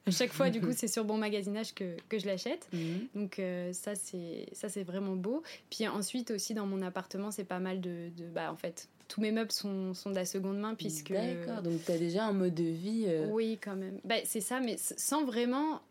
à 0.08 0.12
chaque 0.12 0.34
fois, 0.34 0.50
du 0.50 0.62
coup, 0.62 0.72
c'est 0.72 0.88
sur 0.88 1.06
Bon 1.06 1.18
Magasinage 1.18 1.74
que, 1.74 1.96
que 2.10 2.18
je 2.18 2.26
l'achète. 2.26 2.68
Mhm. 2.74 3.08
Donc 3.16 3.40
euh, 3.40 3.72
ça, 3.74 3.96
c'est 3.96 4.48
ça 4.52 4.70
c'est 4.70 4.84
vraiment 4.84 5.16
beau. 5.16 5.44
Puis 5.70 5.88
ensuite 5.88 6.32
aussi 6.32 6.54
dans 6.54 6.66
mon 6.66 6.82
appartement, 6.82 7.32
c'est 7.32 7.44
pas 7.44 7.60
mal 7.60 7.82
de, 7.82 8.10
de, 8.18 8.28
bah 8.28 8.52
en 8.52 8.56
fait 8.56 8.90
tous 9.08 9.20
mes 9.20 9.32
meubles 9.32 9.52
sont, 9.52 9.94
sont 9.94 10.10
de 10.10 10.16
la 10.16 10.26
seconde 10.26 10.58
main 10.58 10.74
puisque 10.74 11.12
d'accord. 11.12 11.62
Donc 11.62 11.84
tu 11.86 11.92
as 11.92 11.98
déjà 11.98 12.26
un 12.26 12.34
mode 12.34 12.56
de 12.56 12.64
vie. 12.64 13.06
Euh, 13.08 13.28
oui, 13.30 13.60
quand 13.62 13.76
même. 13.76 14.00
Bah, 14.06 14.16
c'est 14.24 14.40
ça, 14.40 14.60
mais 14.60 14.78
sans 14.78 15.26
vraiment 15.26 15.82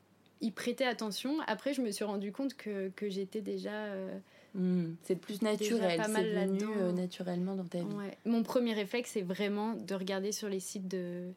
y 0.41 0.51
prêter 0.51 0.87
attention. 0.87 1.37
Après, 1.47 1.75
je 1.75 1.83
me 1.83 1.91
suis 1.91 2.05
rendu 2.05 2.33
compte 2.33 2.55
que, 2.55 2.89
que 2.97 3.11
j'étais 3.11 3.43
déjà 3.43 3.71
euh, 3.71 4.19
hmm. 4.55 4.95
C'est 5.03 5.17
plus 5.17 5.43
naturel, 5.43 6.01
c'est 6.03 6.47
venu 6.47 6.95
naturellement 6.95 7.55
dans 7.55 7.67
ta 7.67 7.79
vie. 7.79 7.85
Mon 8.25 8.43
premier 8.43 8.73
réflexe, 8.73 9.11
c'est 9.13 9.23
vraiment 9.23 9.75
de 9.75 9.95
regarder 9.95 10.33
sur 10.33 10.49
les 10.49 10.61
sites 10.61 10.89
de, 10.89 11.35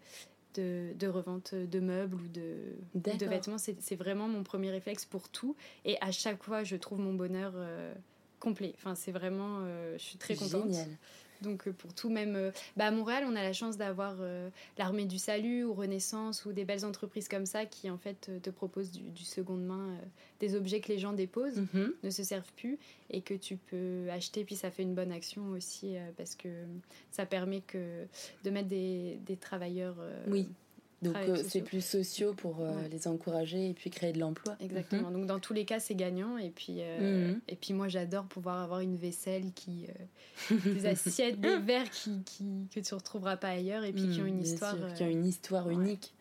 de, 0.59 1.07
revente 1.07 1.55
de 1.55 1.79
meubles 1.79 2.15
ou 2.15 2.27
de, 2.27 2.57
de 2.95 3.25
vêtements. 3.25 3.57
C'est 3.57 3.95
vraiment 3.95 4.27
mon 4.27 4.43
premier 4.43 4.71
réflexe 4.71 5.05
pour 5.05 5.29
tout. 5.29 5.55
Et 5.85 5.97
à 6.01 6.11
chaque 6.11 6.43
fois, 6.43 6.63
je 6.63 6.75
trouve 6.75 6.99
mon 6.99 7.13
bonheur 7.13 7.53
euh, 7.55 7.93
complet. 8.39 8.73
Enfin, 8.75 8.95
c'est 8.95 9.11
vraiment. 9.11 9.59
Euh, 9.61 9.97
je 9.97 10.03
suis 10.03 10.17
très 10.17 10.35
contente. 10.35 10.65
Génial. 10.65 10.89
Donc 11.43 11.67
euh, 11.67 11.73
pour 11.73 11.93
tout, 11.93 12.09
même 12.09 12.35
euh, 12.35 12.51
bah, 12.75 12.87
à 12.87 12.91
Montréal, 12.91 13.25
on 13.27 13.35
a 13.35 13.43
la 13.43 13.53
chance 13.53 13.77
d'avoir 13.77 14.15
euh, 14.21 14.49
l'armée 14.77 15.05
du 15.05 15.19
salut 15.19 15.63
ou 15.63 15.73
Renaissance 15.73 16.45
ou 16.45 16.53
des 16.53 16.65
belles 16.65 16.85
entreprises 16.85 17.27
comme 17.27 17.45
ça 17.45 17.65
qui 17.65 17.89
en 17.89 17.97
fait 17.97 18.31
te 18.41 18.49
proposent 18.49 18.91
du, 18.91 19.03
du 19.11 19.23
seconde 19.23 19.63
main, 19.63 19.95
des 20.39 20.55
objets 20.55 20.79
que 20.79 20.87
les 20.87 20.97
gens 20.97 21.13
déposent, 21.13 21.59
mhm. 21.73 21.93
ne 22.01 22.09
se 22.09 22.23
servent 22.23 22.51
plus 22.55 22.79
et 23.11 23.21
que 23.21 23.33
tu 23.33 23.57
peux 23.57 24.07
acheter. 24.09 24.43
Puis 24.43 24.55
ça 24.55 24.71
fait 24.71 24.83
une 24.83 24.95
bonne 24.95 25.11
action 25.11 25.49
aussi 25.49 25.95
parce 26.17 26.35
que 26.35 26.49
ça 27.11 27.25
permet 27.25 27.61
que 27.61 28.05
de 28.43 28.49
mettre 28.49 28.69
des, 28.69 29.19
des 29.25 29.37
travailleurs 29.37 29.95
oui. 30.27 30.47
Donc 31.03 31.15
euh, 31.17 31.35
c'est 31.47 31.61
plus 31.61 31.83
sociaux 31.83 32.33
pour 32.33 32.61
euh, 32.61 32.71
les 32.91 33.07
encourager 33.07 33.69
et 33.69 33.73
puis 33.73 33.89
créer 33.89 34.13
de 34.13 34.19
l'emploi. 34.19 34.55
Exactement. 34.59 35.09
Mhm. 35.09 35.13
Donc 35.13 35.25
dans 35.27 35.39
tous 35.39 35.53
les 35.53 35.65
cas 35.65 35.79
c'est 35.79 35.95
gagnant 35.95 36.37
et 36.37 36.49
puis 36.49 36.77
euh, 36.79 37.29
mhm. 37.29 37.41
et 37.47 37.55
puis 37.55 37.73
moi 37.73 37.87
j'adore 37.87 38.25
pouvoir 38.25 38.61
avoir 38.61 38.79
une 38.79 38.95
vaisselle 38.95 39.51
qui 39.53 39.87
des 40.49 40.85
assiettes, 40.85 41.39
des 41.39 41.57
verres 41.57 41.89
qui, 41.89 42.23
qui, 42.23 42.67
que 42.73 42.79
tu 42.79 42.93
retrouveras 42.93 43.37
pas 43.37 43.49
ailleurs 43.49 43.83
et 43.83 43.91
puis 43.91 44.09
qui 44.09 44.21
ont 44.21 44.25
une 44.25 44.41
histoire 44.41 44.75
qui 44.95 45.03
ont 45.03 45.09
une 45.09 45.25
histoire 45.25 45.69
unique. 45.69 46.13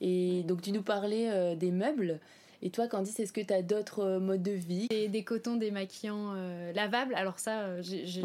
Et 0.00 0.42
donc 0.42 0.62
tu 0.62 0.72
nous 0.72 0.82
parlais 0.82 1.56
des 1.56 1.70
meubles. 1.70 2.20
Et 2.62 2.70
toi, 2.70 2.88
Candice, 2.88 3.20
est-ce 3.20 3.32
que 3.32 3.42
tu 3.42 3.52
as 3.52 3.60
d'autres 3.60 4.18
modes 4.18 4.42
de 4.42 4.52
vie? 4.52 4.88
Des, 4.88 5.08
des 5.08 5.22
cotons 5.22 5.56
démaquillants 5.56 6.34
lavables. 6.74 7.14
Alors 7.14 7.38
ça, 7.38 7.80
j'ai 7.82 8.22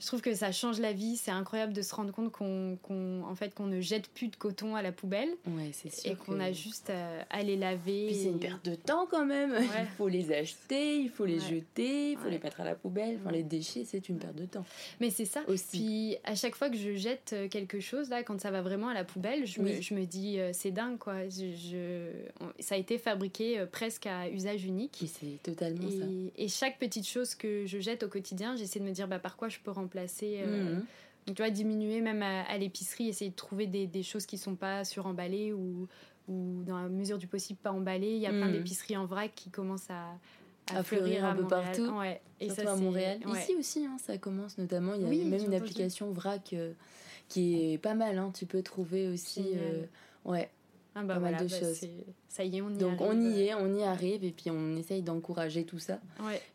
je 0.00 0.06
trouve 0.06 0.20
que 0.20 0.34
ça 0.34 0.52
change 0.52 0.78
la 0.80 0.92
vie. 0.92 1.16
C'est 1.16 1.30
incroyable 1.30 1.72
de 1.72 1.82
se 1.82 1.94
rendre 1.94 2.12
compte 2.12 2.32
qu'on 2.32 2.78
en 3.24 3.34
fait, 3.34 3.54
qu'on 3.54 3.66
ne 3.66 3.80
jette 3.80 4.08
plus 4.08 4.28
de 4.28 4.36
coton 4.36 4.76
à 4.76 4.82
la 4.82 4.92
poubelle. 4.92 5.30
Ouais, 5.46 5.70
c'est 5.72 5.92
sûr. 5.92 6.10
Et 6.10 6.14
qu'on 6.14 6.40
a 6.40 6.52
juste 6.52 6.90
à, 7.30 7.42
les 7.42 7.56
laver. 7.56 8.06
Puis 8.06 8.16
c'est 8.16 8.28
une 8.28 8.38
perte 8.38 8.64
de 8.64 8.74
temps 8.74 9.06
quand 9.10 9.24
même. 9.24 9.54
il 9.78 9.86
faut 9.96 10.08
les 10.08 10.32
acheter, 10.32 11.00
il 11.00 11.10
faut 11.10 11.24
les 11.24 11.40
jeter, 11.40 12.12
il 12.12 12.18
faut 12.18 12.28
les 12.28 12.38
mettre 12.38 12.60
à 12.60 12.64
la 12.64 12.74
poubelle. 12.74 13.18
Enfin, 13.20 13.32
les 13.32 13.42
déchets, 13.42 13.84
c'est 13.84 14.08
une 14.08 14.18
perte 14.18 14.36
de 14.36 14.46
temps. 14.46 14.64
Mais 15.00 15.10
c'est 15.10 15.24
ça. 15.24 15.42
Aussi. 15.48 15.78
Puis 15.78 16.16
à 16.24 16.34
chaque 16.34 16.54
fois 16.54 16.70
que 16.70 16.76
je 16.76 16.94
jette 16.94 17.34
quelque 17.50 17.80
chose, 17.80 18.10
là, 18.10 18.22
quand 18.22 18.40
ça 18.40 18.50
va 18.50 18.62
vraiment 18.62 18.88
à 18.88 18.94
la 18.94 19.04
poubelle, 19.04 19.46
je, 19.46 19.60
me, 19.60 19.80
je 19.80 19.94
me, 19.94 20.04
dis, 20.04 20.38
euh, 20.38 20.50
c'est 20.52 20.70
dingue, 20.70 20.98
quoi. 20.98 21.28
Je, 21.28 22.10
ça 22.58 22.74
a 22.74 22.78
été 22.78 22.98
fabriqué 22.98 23.58
euh, 23.58 23.66
presque 23.66 24.06
à 24.06 24.28
usage 24.28 24.64
unique. 24.64 25.02
Et 25.02 25.06
c'est 25.06 25.42
totalement 25.42 25.88
et, 25.88 25.98
ça. 25.98 26.04
Et 26.36 26.48
chaque 26.48 26.78
petite 26.78 27.06
chose 27.06 27.34
que 27.34 27.66
je 27.66 27.78
jette 27.78 28.02
au 28.02 28.08
quotidien, 28.08 28.56
j'essaie 28.56 28.80
de 28.80 28.84
me 28.84 28.92
dire, 28.92 29.08
bah, 29.08 29.18
par 29.18 29.36
quoi 29.36 29.48
je 29.48 29.58
peux 29.58 29.70
remplacer. 29.86 30.40
Euh, 30.42 30.74
mhm. 30.74 30.84
Donc, 31.26 31.36
tu 31.36 31.42
vois, 31.42 31.50
diminuer 31.50 32.00
même 32.00 32.22
à, 32.22 32.56
l'épicerie, 32.58 33.08
essayer 33.08 33.30
de 33.30 33.36
trouver 33.36 33.66
des, 33.66 33.86
des, 33.86 34.02
choses 34.02 34.26
qui 34.26 34.38
sont 34.38 34.54
pas 34.54 34.84
suremballées 34.84 35.52
ou, 35.52 35.88
ou 36.28 36.62
dans 36.64 36.80
la 36.80 36.88
mesure 36.88 37.18
du 37.18 37.26
possible 37.26 37.58
pas 37.60 37.72
emballé. 37.72 38.10
Il 38.10 38.20
y 38.20 38.26
a 38.26 38.30
plein 38.30 38.48
mm. 38.48 38.52
d'épiceries 38.52 38.96
en 38.96 39.06
vrac 39.06 39.32
qui 39.34 39.50
commencent 39.50 39.90
à, 39.90 40.18
à, 40.74 40.82
fleurir, 40.82 41.24
un 41.24 41.34
peu 41.34 41.46
partout. 41.46 41.88
Ouais. 41.98 42.20
Et 42.40 42.48
ça, 42.48 42.72
à 42.72 42.76
Montréal. 42.76 43.20
Ici 43.34 43.54
aussi, 43.58 43.86
hein, 43.86 43.96
ça 43.98 44.18
commence 44.18 44.58
notamment. 44.58 44.94
Il 44.94 45.02
y 45.02 45.22
a 45.22 45.24
même 45.24 45.44
une 45.44 45.54
application 45.54 46.10
vrac 46.10 46.52
euh, 46.52 46.72
qui 47.28 47.72
est 47.72 47.78
pas 47.78 47.94
mal. 47.94 48.18
Hein. 48.18 48.32
Tu 48.34 48.46
peux 48.46 48.62
trouver 48.62 49.08
aussi. 49.08 49.52
Euh, 49.54 49.84
ouais. 50.24 50.50
Ah 50.98 51.02
bah 51.02 51.14
pas 51.14 51.20
mal 51.20 51.36
de 51.36 51.44
bah 51.44 51.60
choses. 51.60 51.78
Ça 52.28 52.42
y 52.42 52.56
est, 52.56 52.62
on 52.62 52.70
y 52.70 52.78
Donc 52.78 53.00
on 53.02 53.20
y 53.20 53.42
est, 53.42 53.54
on 53.54 53.74
y 53.74 53.82
arrive 53.82 54.24
et 54.24 54.32
puis 54.32 54.50
on 54.50 54.74
essaye 54.76 55.02
d'encourager 55.02 55.64
tout 55.64 55.78
ça. 55.78 56.00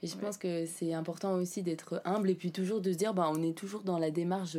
et 0.01 0.07
je 0.07 0.15
pense 0.17 0.37
que 0.37 0.65
c'est 0.65 0.93
important 0.93 1.35
aussi 1.35 1.61
d'être 1.61 2.01
humble 2.05 2.29
et 2.31 2.35
puis 2.35 2.51
toujours 2.51 2.81
de 2.81 2.91
se 2.91 2.97
dire 2.97 3.13
bah 3.13 3.29
on 3.31 3.41
est 3.43 3.55
toujours 3.55 3.83
dans 3.83 3.99
la 3.99 4.09
démarche 4.09 4.57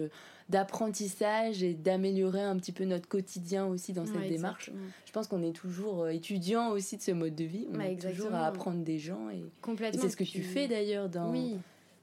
d'apprentissage 0.48 1.62
et 1.62 1.74
d'améliorer 1.74 2.42
un 2.42 2.56
petit 2.56 2.72
peu 2.72 2.84
notre 2.84 3.08
quotidien 3.08 3.66
aussi 3.66 3.92
dans 3.92 4.06
cette 4.06 4.28
démarche. 4.28 4.70
Je 5.04 5.12
pense 5.12 5.26
qu'on 5.26 5.42
est 5.42 5.52
toujours 5.52 6.02
euh, 6.02 6.08
étudiant 6.10 6.70
aussi 6.70 6.96
de 6.96 7.02
ce 7.02 7.10
mode 7.10 7.34
de 7.34 7.44
vie. 7.44 7.66
On 7.72 7.80
est 7.80 7.96
toujours 7.96 8.34
à 8.34 8.46
apprendre 8.46 8.84
des 8.84 8.98
gens 8.98 9.30
et, 9.30 9.42
c'est 9.92 10.08
ce 10.08 10.16
que 10.16 10.24
tu 10.24 10.42
fais 10.42 10.68
d'ailleurs 10.68 11.08
dans, 11.08 11.30
oui. 11.30 11.56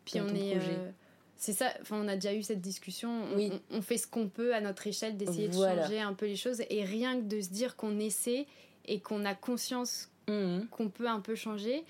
puis 0.06 0.20
on 0.20 0.28
ton 0.28 0.36
est, 0.36 0.56
projet. 0.56 0.78
Euh, 0.78 0.92
c'est 1.40 1.54
ça, 1.54 1.72
enfin, 1.82 1.98
on 2.04 2.08
a 2.10 2.16
déjà 2.16 2.34
eu 2.34 2.44
cette 2.44 2.60
discussion. 2.60 3.24
Oui. 3.34 3.52
On, 3.72 3.82
fait 3.82 3.98
ce 3.98 4.08
qu'on 4.08 4.28
peut 4.28 4.54
à 4.54 4.60
notre 4.60 4.86
échelle 4.86 5.16
d'essayer 5.16 5.48
de 5.48 5.54
changer 5.54 6.02
un 6.02 6.14
peu 6.14 6.26
les 6.26 6.36
choses 6.36 6.62
et 6.70 6.84
rien 6.84 7.16
que 7.16 7.26
de 7.26 7.40
se 7.40 7.48
dire 7.48 7.78
qu'on 7.78 7.98
essaie 7.98 8.46
et 8.86 9.00
qu'on 9.00 9.24
a 9.24 9.34
conscience 9.36 10.12
mmh. 10.28 10.66
qu'on 10.70 10.90
peut 10.90 11.08
un 11.08 11.22
peu 11.22 11.36
changer, 11.36 11.86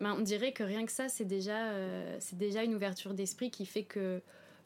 ben, 0.00 0.14
on 0.18 0.20
dirait 0.20 0.52
que 0.52 0.62
rien 0.62 0.84
que 0.84 0.92
ça, 0.92 1.08
c'est 1.08 1.24
déjà, 1.24 1.70
euh, 1.70 2.16
c'est 2.20 2.36
déjà 2.36 2.62
une 2.62 2.74
ouverture 2.74 3.14
d'esprit 3.14 3.50
qui 3.50 3.64
fait 3.64 3.84
que 3.84 4.20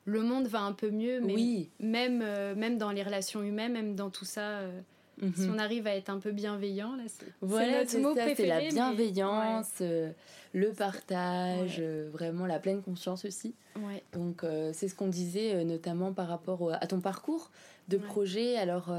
le 0.04 0.20
monde 0.20 0.48
va 0.48 0.62
un 0.62 0.72
peu 0.72 0.90
mieux, 0.90 1.20
mais 1.20 1.34
oui. 1.34 1.70
même, 1.78 2.20
euh, 2.20 2.56
même 2.56 2.76
dans 2.76 2.90
les 2.90 3.04
relations 3.04 3.42
humaines, 3.42 3.72
même 3.72 3.94
dans 3.94 4.10
tout 4.10 4.24
ça. 4.24 4.58
Euh, 4.58 4.80
mhm. 5.20 5.32
Si 5.34 5.48
on 5.48 5.58
arrive 5.58 5.86
à 5.86 5.94
être 5.94 6.10
un 6.10 6.18
peu 6.18 6.32
bienveillant, 6.32 6.96
là, 6.96 7.04
c'est 7.06 7.26
voilà, 7.40 7.80
notre 7.80 7.98
mot 7.98 8.14
préféré. 8.14 8.36
C'est 8.36 8.46
la 8.46 8.60
bienveillance, 8.68 9.72
euh, 9.80 10.10
le 10.52 10.72
partage, 10.72 11.80
vraiment 12.12 12.46
la 12.46 12.58
pleine 12.58 12.82
conscience 12.82 13.24
aussi. 13.24 13.54
Donc 14.12 14.44
c'est 14.72 14.88
ce 14.88 14.94
qu'on 14.94 15.08
disait 15.08 15.64
notamment 15.64 16.12
par 16.12 16.28
rapport 16.28 16.72
à 16.72 16.86
ton 16.86 17.00
parcours 17.00 17.50
de 17.88 17.98
projet. 17.98 18.56
Alors 18.56 18.94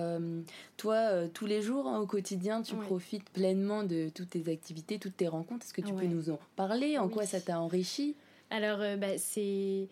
toi, 0.76 1.28
tous 1.34 1.46
les 1.46 1.62
jours 1.62 1.88
hein, 1.88 2.00
au 2.00 2.06
quotidien, 2.06 2.62
tu 2.62 2.76
profites 2.76 3.30
pleinement 3.30 3.84
de 3.84 4.10
toutes 4.10 4.32
tes 4.32 4.52
activités, 4.52 5.00
toutes 5.00 5.16
tes 5.16 5.30
rencontres. 5.30 5.66
Est-ce 5.66 5.74
que 5.74 5.82
tu 5.82 5.94
peux 5.94 6.08
nous 6.08 6.30
en 6.30 6.40
parler? 6.58 6.98
En 6.98 7.08
quoi 7.08 7.26
ça 7.26 7.40
t'a 7.40 7.58
enrichi? 7.58 8.16
Alors 8.50 8.80
bah, 8.98 9.18
c'est 9.18 9.88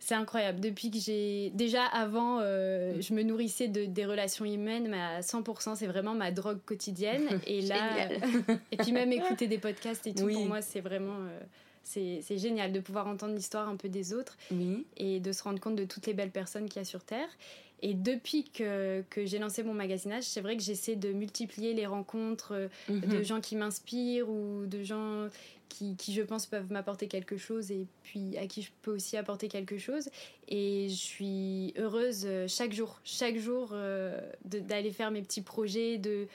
c'est 0.00 0.14
incroyable. 0.14 0.60
Depuis 0.60 0.90
que 0.90 0.98
j'ai. 0.98 1.50
Déjà 1.50 1.84
avant, 1.84 2.38
euh, 2.40 2.96
mm. 2.96 3.02
je 3.02 3.14
me 3.14 3.22
nourrissais 3.22 3.68
de, 3.68 3.84
des 3.84 4.06
relations 4.06 4.46
humaines, 4.46 4.88
mais 4.88 5.00
à 5.00 5.20
100%, 5.20 5.76
c'est 5.76 5.86
vraiment 5.86 6.14
ma 6.14 6.32
drogue 6.32 6.60
quotidienne. 6.64 7.28
Et 7.46 7.60
là. 7.60 8.08
et 8.72 8.78
puis 8.78 8.92
même 8.92 9.12
écouter 9.12 9.46
des 9.46 9.58
podcasts 9.58 10.06
et 10.06 10.14
tout, 10.14 10.26
pour 10.26 10.46
moi, 10.46 10.62
c'est 10.62 10.80
vraiment. 10.80 11.18
Euh, 11.20 11.40
c'est 11.82 12.38
génial 12.38 12.72
de 12.72 12.78
pouvoir 12.78 13.08
entendre 13.08 13.34
l'histoire 13.34 13.68
un 13.68 13.74
peu 13.74 13.88
des 13.88 14.12
autres 14.14 14.36
et 14.96 15.18
de 15.18 15.32
se 15.32 15.42
rendre 15.42 15.58
compte 15.58 15.74
de 15.74 15.84
toutes 15.84 16.06
les 16.06 16.14
belles 16.14 16.30
personnes 16.30 16.68
qu'il 16.68 16.76
y 16.76 16.82
a 16.82 16.84
sur 16.84 17.02
Terre. 17.02 17.28
Et 17.82 17.94
depuis 17.94 18.44
que, 18.44 19.02
que 19.10 19.24
j'ai 19.24 19.38
lancé 19.38 19.62
mon 19.62 19.74
magasinage, 19.74 20.24
c'est 20.24 20.40
vrai 20.40 20.56
que 20.56 20.62
j'essaie 20.62 20.96
de 20.96 21.12
multiplier 21.12 21.74
les 21.74 21.86
rencontres 21.86 22.52
euh, 22.52 22.68
de 22.88 23.16
mhm. 23.16 23.24
gens 23.24 23.40
qui 23.40 23.56
m'inspirent 23.56 24.28
ou 24.28 24.66
de 24.66 24.82
gens 24.82 25.28
qui, 25.70 25.96
qui, 25.96 26.12
je 26.12 26.20
pense, 26.20 26.44
peuvent 26.44 26.70
m'apporter 26.70 27.08
quelque 27.08 27.38
chose 27.38 27.70
et 27.70 27.86
puis 28.02 28.36
à 28.36 28.46
qui 28.46 28.60
je 28.60 28.70
peux 28.82 28.90
aussi 28.90 29.16
apporter 29.16 29.48
quelque 29.48 29.78
chose. 29.78 30.10
Et 30.48 30.88
je 30.90 30.94
suis 30.94 31.72
heureuse 31.78 32.24
euh, 32.26 32.46
chaque 32.46 32.72
jour, 32.74 33.00
chaque 33.04 33.38
jour 33.38 33.70
euh, 33.72 34.20
d'aller 34.44 34.90
faire 34.90 35.10
mes 35.10 35.22
petits 35.22 35.40
projets, 35.40 35.96
de, 35.96 36.26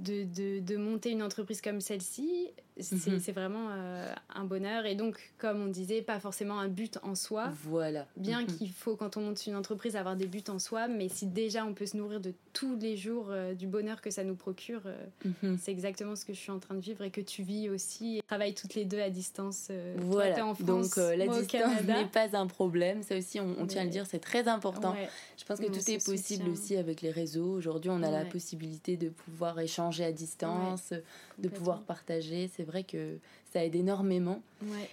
de, 0.00 0.24
de, 0.24 0.60
de 0.60 0.76
monter 0.76 1.10
une 1.10 1.22
entreprise 1.22 1.62
comme 1.62 1.80
celle-ci 1.80 2.50
Mhm. 2.76 3.20
c'est 3.20 3.32
vraiment 3.32 3.68
euh, 3.70 4.12
un 4.34 4.44
bonheur. 4.44 4.86
Et 4.86 4.94
donc, 4.94 5.32
comme 5.38 5.62
on 5.62 5.66
disait, 5.66 6.02
pas 6.02 6.20
forcément 6.20 6.58
un 6.58 6.68
but 6.68 6.98
en 7.02 7.14
soi. 7.14 7.50
Voilà. 7.64 8.06
Bien 8.16 8.42
mhm. 8.42 8.46
qu'il 8.46 8.70
faut, 8.70 8.96
quand 8.96 9.16
on 9.16 9.20
monte 9.20 9.46
une 9.46 9.56
entreprise, 9.56 9.96
avoir 9.96 10.16
des 10.16 10.26
buts 10.26 10.44
en 10.48 10.58
soi, 10.58 10.88
mais 10.88 11.08
si 11.08 11.26
déjà 11.26 11.64
on 11.64 11.74
peut 11.74 11.86
se 11.86 11.96
nourrir 11.96 12.20
de 12.20 12.32
tous 12.52 12.76
les 12.76 12.96
jours 12.96 13.26
euh, 13.30 13.54
du 13.54 13.66
bonheur 13.66 14.00
que 14.00 14.10
ça 14.10 14.24
nous 14.24 14.34
procure, 14.34 14.82
euh, 14.86 14.96
mhm. 15.42 15.58
c'est 15.60 15.72
exactement 15.72 16.16
ce 16.16 16.24
que 16.24 16.32
je 16.32 16.38
suis 16.38 16.50
en 16.50 16.58
train 16.58 16.74
de 16.74 16.80
vivre 16.80 17.02
et 17.04 17.10
que 17.10 17.20
tu 17.20 17.42
vis 17.42 17.68
aussi. 17.68 18.18
Et 18.18 18.22
travaille 18.22 18.54
toutes 18.54 18.74
les 18.74 18.84
deux 18.84 19.00
à 19.00 19.10
distance. 19.10 19.70
voilà. 19.96 20.44
en 20.46 20.54
France, 20.54 20.66
donc, 20.66 20.96
la 20.96 21.26
distance 21.26 21.82
n'est 21.82 22.06
pas 22.06 22.36
un 22.36 22.46
problème. 22.46 23.02
Ça 23.02 23.16
aussi, 23.16 23.40
on, 23.40 23.66
tient 23.66 23.82
à 23.82 23.84
le 23.84 23.90
dire, 23.90 24.06
c'est 24.06 24.18
très 24.18 24.48
important. 24.48 24.94
Je 25.36 25.44
pense 25.44 25.60
que 25.60 25.66
tout 25.66 25.90
est 25.90 26.04
possible 26.04 26.48
aussi 26.50 26.76
avec 26.76 27.02
les 27.02 27.10
réseaux. 27.10 27.52
Aujourd'hui, 27.52 27.90
on 27.90 28.02
a 28.02 28.10
la 28.10 28.24
possibilité 28.24 28.96
de 28.96 29.08
pouvoir 29.08 29.58
échanger 29.60 30.04
à 30.04 30.12
distance, 30.12 30.92
de 31.38 31.48
pouvoir 31.48 31.82
partager. 31.82 32.48
C'est 32.60 32.66
vrai 32.66 32.84
que 32.84 33.18
ça 33.52 33.64
aide 33.64 33.74
énormément. 33.74 34.42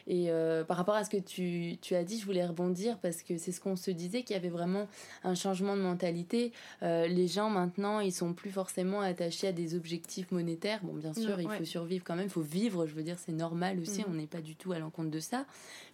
Et 0.08 0.32
euh, 0.32 0.64
par 0.64 0.78
rapport 0.78 0.96
à 0.96 1.04
ce 1.04 1.10
que 1.10 1.18
tu, 1.18 1.78
tu, 1.82 1.96
as 1.96 2.04
dit, 2.04 2.20
je 2.20 2.26
voulais 2.26 2.46
rebondir 2.46 2.98
parce 3.00 3.22
que 3.22 3.38
c'est 3.38 3.52
ce 3.52 3.60
qu'on 3.60 3.76
se 3.76 3.92
disait, 3.92 4.24
qu'il 4.24 4.36
y 4.36 4.40
avait 4.40 4.50
vraiment 4.50 4.88
un 5.24 5.36
changement 5.36 5.76
de 5.76 5.82
mentalité. 5.82 6.52
Euh, 6.84 7.08
les 7.08 7.28
gens 7.28 7.50
maintenant, 7.50 8.00
ils 8.00 8.14
sont 8.14 8.34
plus 8.34 8.52
forcément 8.52 9.02
attachés 9.02 9.48
à 9.48 9.52
des 9.52 9.76
objectifs 9.76 10.32
monétaires. 10.32 10.80
Bon, 10.84 10.94
bien 10.94 11.14
sûr, 11.14 11.40
il 11.40 11.50
faut 11.50 11.66
survivre 11.66 12.04
quand 12.06 12.16
même, 12.16 12.28
il 12.28 12.32
faut 12.32 12.42
vivre, 12.42 12.88
je 12.88 12.94
veux 12.94 13.04
dire, 13.04 13.18
c'est 13.20 13.32
normal 13.32 13.80
aussi, 13.80 14.02
mm. 14.02 14.06
on 14.10 14.14
n'est 14.14 14.28
pas 14.28 14.42
du 14.42 14.56
tout 14.56 14.72
à 14.72 14.80
l'encontre 14.80 15.12
de 15.12 15.20
ça. 15.20 15.46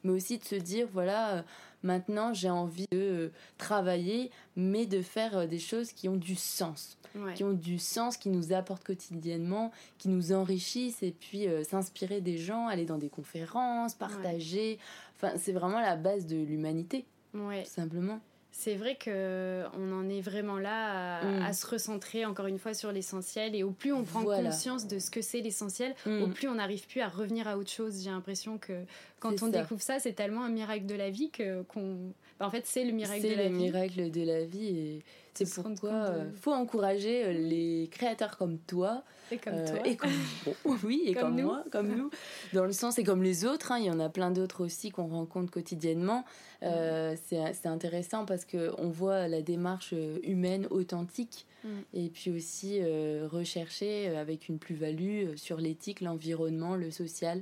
Mais 0.04 0.12
aussi 0.12 0.38
de 0.38 0.44
se 0.44 0.56
dire, 0.56 0.88
voilà, 0.92 1.38
euh, 1.38 1.42
maintenant 1.82 2.34
j'ai 2.34 2.50
envie 2.50 2.88
de 2.92 3.32
travailler, 3.58 4.32
mais 4.56 4.86
de 4.86 5.02
faire 5.02 5.48
des 5.48 5.60
choses 5.60 5.92
qui 5.92 6.08
ont 6.10 6.18
du 6.18 6.36
sens 6.36 6.98
qui 7.36 7.44
ont 7.44 7.54
du 7.54 7.78
sens, 7.78 8.18
qui 8.18 8.30
nous 8.30 8.54
apportent 8.54 8.84
quotidiennement, 8.84 9.72
qui 10.00 10.10
nous 10.10 10.34
enrichissent, 10.34 11.04
et 11.04 11.12
puis 11.12 11.46
s'inspirer 11.64 12.22
des 12.22 12.40
gens, 12.40 12.53
aller 12.68 12.86
dans 12.86 12.98
des 12.98 13.10
conférences, 13.10 13.94
partager. 13.94 14.80
Enfin, 15.16 15.34
c'est 15.38 15.54
vraiment 15.54 15.80
la 15.80 15.96
base 15.96 16.26
de 16.26 16.38
l'humanité, 16.38 17.06
tout 17.34 17.52
simplement. 17.66 18.20
C'est 18.56 18.76
vrai 18.76 18.96
que 18.96 19.64
on 19.74 19.92
en 19.92 20.08
est 20.10 20.22
vraiment 20.22 20.60
là 20.60 21.18
à, 21.18 21.50
mm. 21.50 21.54
se 21.54 21.66
recentrer 21.66 22.24
encore 22.24 22.46
une 22.46 22.60
fois 22.60 22.76
sur 22.76 22.92
l'essentiel 22.92 23.56
et 23.56 23.64
au 23.64 23.72
plus 23.72 23.92
on 23.92 24.04
prend 24.04 24.24
conscience 24.24 24.88
de 24.88 25.00
ce 25.00 25.10
que 25.10 25.24
c'est 25.24 25.42
l'essentiel, 25.42 25.96
mm. 26.06 26.22
au 26.22 26.28
plus 26.28 26.48
on 26.48 26.56
n'arrive 26.56 26.86
plus 26.86 27.02
à 27.02 27.08
revenir 27.08 27.48
à 27.48 27.58
autre 27.58 27.72
chose. 27.72 28.04
J'ai 28.04 28.12
l'impression 28.12 28.60
que 28.60 28.84
quand 29.20 29.42
on 29.42 29.48
découvre 29.48 29.82
ça, 29.82 29.98
c'est 29.98 30.14
tellement 30.14 30.44
un 30.44 30.50
miracle 30.50 30.86
de 30.86 30.94
la 30.94 31.10
vie 31.10 31.32
que 31.32 31.64
qu'on 31.64 32.14
en 32.44 32.50
fait 32.50 32.66
c'est 32.66 32.86
le 32.86 32.92
miracle 32.92 33.22
de 33.22 33.28
la 33.28 33.36
vie. 33.36 33.38
C'est 33.38 33.50
le 33.50 33.56
miracle 33.56 34.12
de 34.12 34.22
la 34.24 34.46
vie 34.46 34.68
et 34.68 35.04
c'est 35.34 35.52
pourquoi 35.54 35.90
il 35.90 35.94
euh, 35.94 36.32
faut 36.34 36.54
encourager 36.54 37.26
euh, 37.26 37.32
les 37.34 37.90
créateurs 37.92 38.38
comme 38.38 38.60
toi. 38.60 39.04
Et 39.32 39.38
comme 39.38 39.54
euh, 39.56 39.68
toi. 39.68 39.88
Et 39.88 39.96
comme, 39.96 40.12
oui, 40.84 41.04
et 41.06 41.14
comme, 41.14 41.42
moi, 41.42 41.64
comme 41.72 41.96
nous. 41.96 42.12
Dans 42.54 42.66
le 42.66 42.72
sens, 42.72 43.00
et 43.00 43.04
comme 43.04 43.24
les 43.24 43.46
autres, 43.46 43.72
hein, 43.72 43.80
il 43.80 43.86
y 43.86 43.92
en 43.92 44.00
a 44.00 44.10
plein 44.10 44.30
d'autres 44.30 44.64
aussi 44.64 44.92
qu'on 44.92 45.08
rencontre 45.08 45.52
quotidiennement. 45.52 46.24
c'est 46.62 47.66
intéressant 47.66 48.26
parce 48.26 48.46
qu'on 48.46 48.90
voit 48.90 49.28
la 49.28 49.42
démarche 49.42 49.94
humaine 50.24 50.68
authentique 50.70 51.46
mm. 51.64 51.70
et 51.94 52.10
puis 52.10 52.32
aussi 52.32 52.82
rechercher 53.24 54.16
avec 54.16 54.50
une 54.50 54.60
plus-value 54.60 55.36
sur 55.36 55.58
l'éthique, 55.58 56.02
l'environnement, 56.02 56.76
le 56.76 56.92
social. 56.92 57.42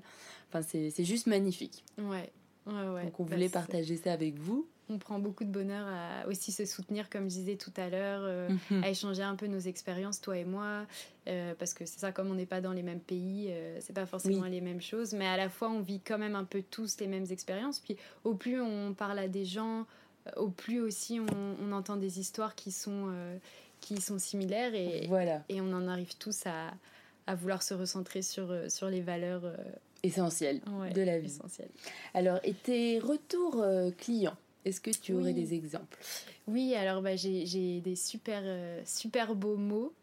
Enfin, 0.49 0.61
c'est 0.61 1.03
juste 1.03 1.27
magnifique. 1.27 1.83
Ouais. 1.97 2.31
Ouais, 2.67 2.87
ouais. 2.89 3.03
Donc 3.05 3.19
on 3.19 3.23
voulait 3.23 3.47
bah, 3.47 3.61
partager 3.61 3.97
ça 3.97 4.13
avec 4.13 4.37
vous 4.37 4.67
on 4.91 4.97
prend 4.97 5.19
beaucoup 5.19 5.43
de 5.43 5.49
bonheur 5.49 5.87
à 5.87 6.27
aussi 6.27 6.51
se 6.51 6.65
soutenir, 6.65 7.09
comme 7.09 7.23
je 7.23 7.35
disais 7.35 7.55
tout 7.55 7.73
à 7.77 7.89
l'heure, 7.89 8.21
euh, 8.23 8.49
mhm. 8.69 8.83
à 8.83 8.89
échanger 8.89 9.23
un 9.23 9.35
peu 9.35 9.47
nos 9.47 9.59
expériences, 9.59 10.21
toi 10.21 10.37
et 10.37 10.45
moi, 10.45 10.85
euh, 11.27 11.53
parce 11.57 11.73
que 11.73 11.85
c'est 11.85 11.99
ça, 11.99 12.11
comme 12.11 12.29
on 12.29 12.35
n'est 12.35 12.45
pas 12.45 12.61
dans 12.61 12.73
les 12.73 12.83
mêmes 12.83 12.99
pays, 12.99 13.47
euh, 13.49 13.77
c'est 13.79 13.93
pas 13.93 14.05
forcément 14.05 14.45
les 14.45 14.61
mêmes 14.61 14.81
choses, 14.81 15.13
mais 15.13 15.27
à 15.27 15.37
la 15.37 15.49
fois 15.49 15.69
on 15.69 15.81
vit 15.81 16.01
quand 16.01 16.17
même 16.17 16.35
un 16.35 16.43
peu 16.43 16.61
tous 16.61 16.97
les 16.99 17.07
mêmes 17.07 17.25
expériences. 17.29 17.79
Puis 17.79 17.97
au 18.23 18.33
plus 18.33 18.61
on 18.61 18.93
parle 18.93 19.19
à 19.19 19.27
des 19.27 19.45
gens, 19.45 19.85
au 20.35 20.49
plus 20.49 20.79
aussi 20.79 21.19
on, 21.19 21.71
entend 21.71 21.95
des 21.95 22.19
histoires 22.19 22.55
qui 22.55 22.71
sont, 22.71 23.09
qui 23.79 24.01
sont 24.01 24.19
similaires 24.19 24.75
et, 24.75 25.07
voilà. 25.07 25.43
et 25.49 25.61
on 25.61 25.71
en 25.73 25.87
arrive 25.87 26.15
tous 26.17 26.45
à, 26.45 26.73
à 27.27 27.35
vouloir 27.35 27.63
se 27.63 27.73
recentrer 27.73 28.21
sur, 28.21 28.53
sur 28.69 28.89
les 28.89 29.01
valeurs 29.01 29.43
essentielles 30.03 30.61
de 30.93 31.01
la 31.01 31.17
vie. 31.17 31.27
Essentielles. 31.27 31.71
Alors, 32.13 32.39
et 32.43 32.53
tes 32.53 32.99
retours 32.99 33.63
clients? 33.97 34.37
Est-ce 34.65 34.81
que 34.81 34.91
tu 34.91 35.13
aurais 35.13 35.33
des 35.33 35.53
exemples? 35.53 35.97
Oui, 36.47 36.75
alors 36.75 37.01
bah, 37.01 37.15
j'ai 37.15 37.81
des 37.81 37.95
super, 37.95 38.41
euh, 38.43 38.81
super 38.85 39.35
beaux 39.35 39.57
mots. 39.57 39.93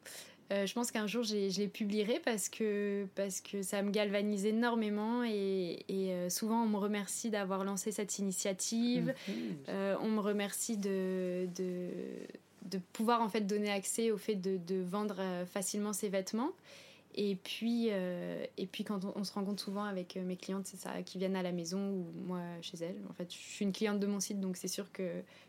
Euh, 0.51 0.65
je 0.65 0.73
pense 0.73 0.91
qu'un 0.91 1.07
jour 1.07 1.25
je 1.25 1.35
les 1.35 1.69
publierai 1.69 2.21
parce 2.25 2.49
que, 2.49 3.07
parce 3.15 3.43
que 3.43 3.61
ça 3.63 3.83
me 3.83 3.91
galvanise 3.91 4.47
énormément 4.47 5.23
et, 5.23 5.85
et 5.91 6.13
euh, 6.13 6.31
souvent 6.31 6.63
on 6.63 6.69
me 6.69 6.79
remercie 6.79 7.29
d'avoir 7.29 7.65
lancé 7.65 7.93
cette 7.93 8.19
initiative. 8.19 9.15
Mhm. 9.29 9.35
on 10.01 10.09
me 10.09 10.21
remercie 10.21 10.79
de, 10.79 11.47
de, 11.55 11.91
de, 12.65 12.79
pouvoir 12.95 13.21
en 13.21 13.29
fait 13.29 13.43
donner 13.43 13.71
accès 13.71 14.11
au 14.11 14.17
fait 14.17 14.37
de, 14.37 14.57
de 14.57 14.81
vendre 14.81 15.21
facilement 15.53 15.93
ses 15.93 16.09
vêtements. 16.09 16.53
Et 17.21 17.35
puis, 17.35 17.89
euh, 17.91 18.45
et 18.57 18.67
puis 18.67 18.85
quand 18.85 19.01
on, 19.17 19.25
se 19.25 19.33
rencontre 19.33 19.61
souvent 19.61 19.83
avec 19.83 20.17
euh, 20.17 20.23
mes 20.23 20.37
clientes, 20.37 20.69
c'est 20.69 20.77
ça, 20.77 21.03
qui 21.03 21.19
viennent 21.19 21.35
à 21.35 21.43
la 21.43 21.51
maison 21.51 21.91
ou 21.91 22.07
moi 22.15 22.39
chez 22.63 22.77
elles. 22.81 22.95
En 23.11 23.13
fait, 23.13 23.27
je 23.33 23.37
suis 23.37 23.65
une 23.65 23.73
cliente 23.73 23.99
de 23.99 24.07
mon 24.07 24.21
site, 24.21 24.39
donc 24.39 24.57
c'est 24.57 24.69
sûr 24.69 24.93
que 24.93 25.03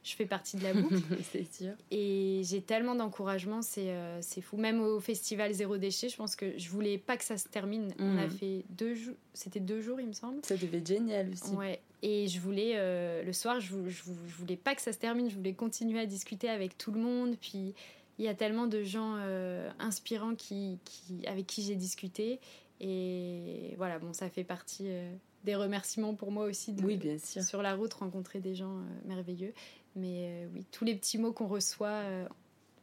je 0.04 0.16
fais 0.16 0.26
partie 0.26 0.58
de 0.58 0.64
la 0.64 0.74
boucle. 0.74 0.96
c'est 1.32 1.46
sûr. 1.54 1.74
Et 1.92 2.42
j'ai 2.44 2.64
tellement 2.64 2.96
d'encouragement, 2.96 3.62
c'est 3.62 3.92
euh, 3.92 4.18
c'est 4.24 4.42
fou. 4.42 4.58
Même 4.58 4.82
au 4.82 5.00
festival 5.00 5.54
Zéro 5.54 5.78
Déchet, 5.78 6.10
je 6.10 6.16
pense 6.16 6.36
que 6.36 6.58
je 6.58 6.70
voulais 6.70 6.98
pas 6.98 7.18
que 7.18 7.24
ça 7.24 7.38
se 7.38 7.48
termine. 7.48 7.94
On 8.00 8.18
a 8.18 8.26
mhm. 8.26 8.32
fait 8.32 8.66
deux 8.72 8.96
jours, 8.96 9.16
c'était 9.36 9.60
deux 9.60 9.80
jours, 9.80 10.02
il 10.02 10.08
me 10.08 10.14
semble. 10.14 10.40
Ça 10.42 10.58
devait 10.58 10.80
être 10.80 10.88
génial 10.88 11.30
aussi. 11.30 11.52
Ouais. 11.52 11.80
Et 12.02 12.28
je 12.28 12.40
voulais, 12.40 12.78
le 13.24 13.34
soir, 13.34 13.60
je, 13.60 13.76
je, 13.90 14.04
je, 14.06 14.36
voulais 14.38 14.56
pas 14.56 14.74
que 14.74 14.82
ça 14.82 14.94
se 14.94 14.98
termine, 14.98 15.30
je 15.30 15.36
voulais 15.36 15.54
continuer 15.54 16.00
à 16.00 16.06
discuter 16.08 16.50
avec 16.50 16.78
tout 16.78 16.94
le 16.94 17.00
monde. 17.00 17.36
Puis 17.40 17.76
il 18.20 18.26
y 18.26 18.28
a 18.28 18.36
tellement 18.36 18.68
de 18.68 18.84
gens 18.84 19.16
euh, 19.18 19.72
inspirants 19.80 20.36
qui, 20.36 20.78
qui, 20.84 21.26
avec 21.26 21.48
qui 21.48 21.64
j'ai 21.64 21.76
discuté. 21.76 22.42
Et 22.82 23.74
voilà, 23.78 23.98
bon, 23.98 24.12
ça 24.12 24.30
fait 24.30 24.44
partie 24.44 24.88
euh, 24.88 25.12
des 25.46 25.56
remerciements 25.56 26.14
pour 26.14 26.32
moi 26.32 26.46
aussi 26.46 26.74
de, 26.74 26.84
oui, 26.84 26.98
bien 26.98 27.18
sûr. 27.18 27.42
sur 27.42 27.62
la 27.62 27.76
route, 27.76 27.94
rencontrer 27.94 28.40
des 28.42 28.56
gens 28.56 28.78
euh, 28.78 28.84
merveilleux. 29.06 29.54
Mais 29.96 30.48
oui, 30.54 30.66
tous 30.72 30.84
les 30.84 30.96
petits 30.96 31.18
mots 31.18 31.32
qu'on 31.32 31.48
reçoit, 31.48 32.04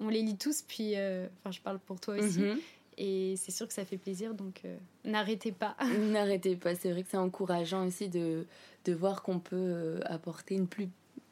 on 0.00 0.08
les 0.08 0.22
lit 0.22 0.36
tous, 0.36 0.62
puis 0.62 0.94
enfin, 0.96 1.52
je 1.52 1.60
parle 1.60 1.78
pour 1.78 2.00
toi 2.00 2.16
aussi. 2.16 2.40
Mhm. 2.40 2.58
Et 2.98 3.34
c'est 3.36 3.52
sûr 3.52 3.68
que 3.68 3.72
ça 3.72 3.84
fait 3.84 3.96
plaisir, 3.96 4.34
donc 4.34 4.62
n'arrêtez 5.04 5.52
pas. 5.52 5.76
n'arrêtez 6.10 6.56
pas, 6.56 6.74
c'est 6.74 6.90
vrai 6.90 7.04
que 7.04 7.08
c'est 7.08 7.16
encourageant 7.16 7.86
aussi 7.86 8.08
de, 8.08 8.44
de 8.84 8.92
voir 8.92 9.22
qu'on 9.22 9.38
peut 9.38 10.00
apporter 10.04 10.56
une 10.56 10.66
plus 10.66 10.88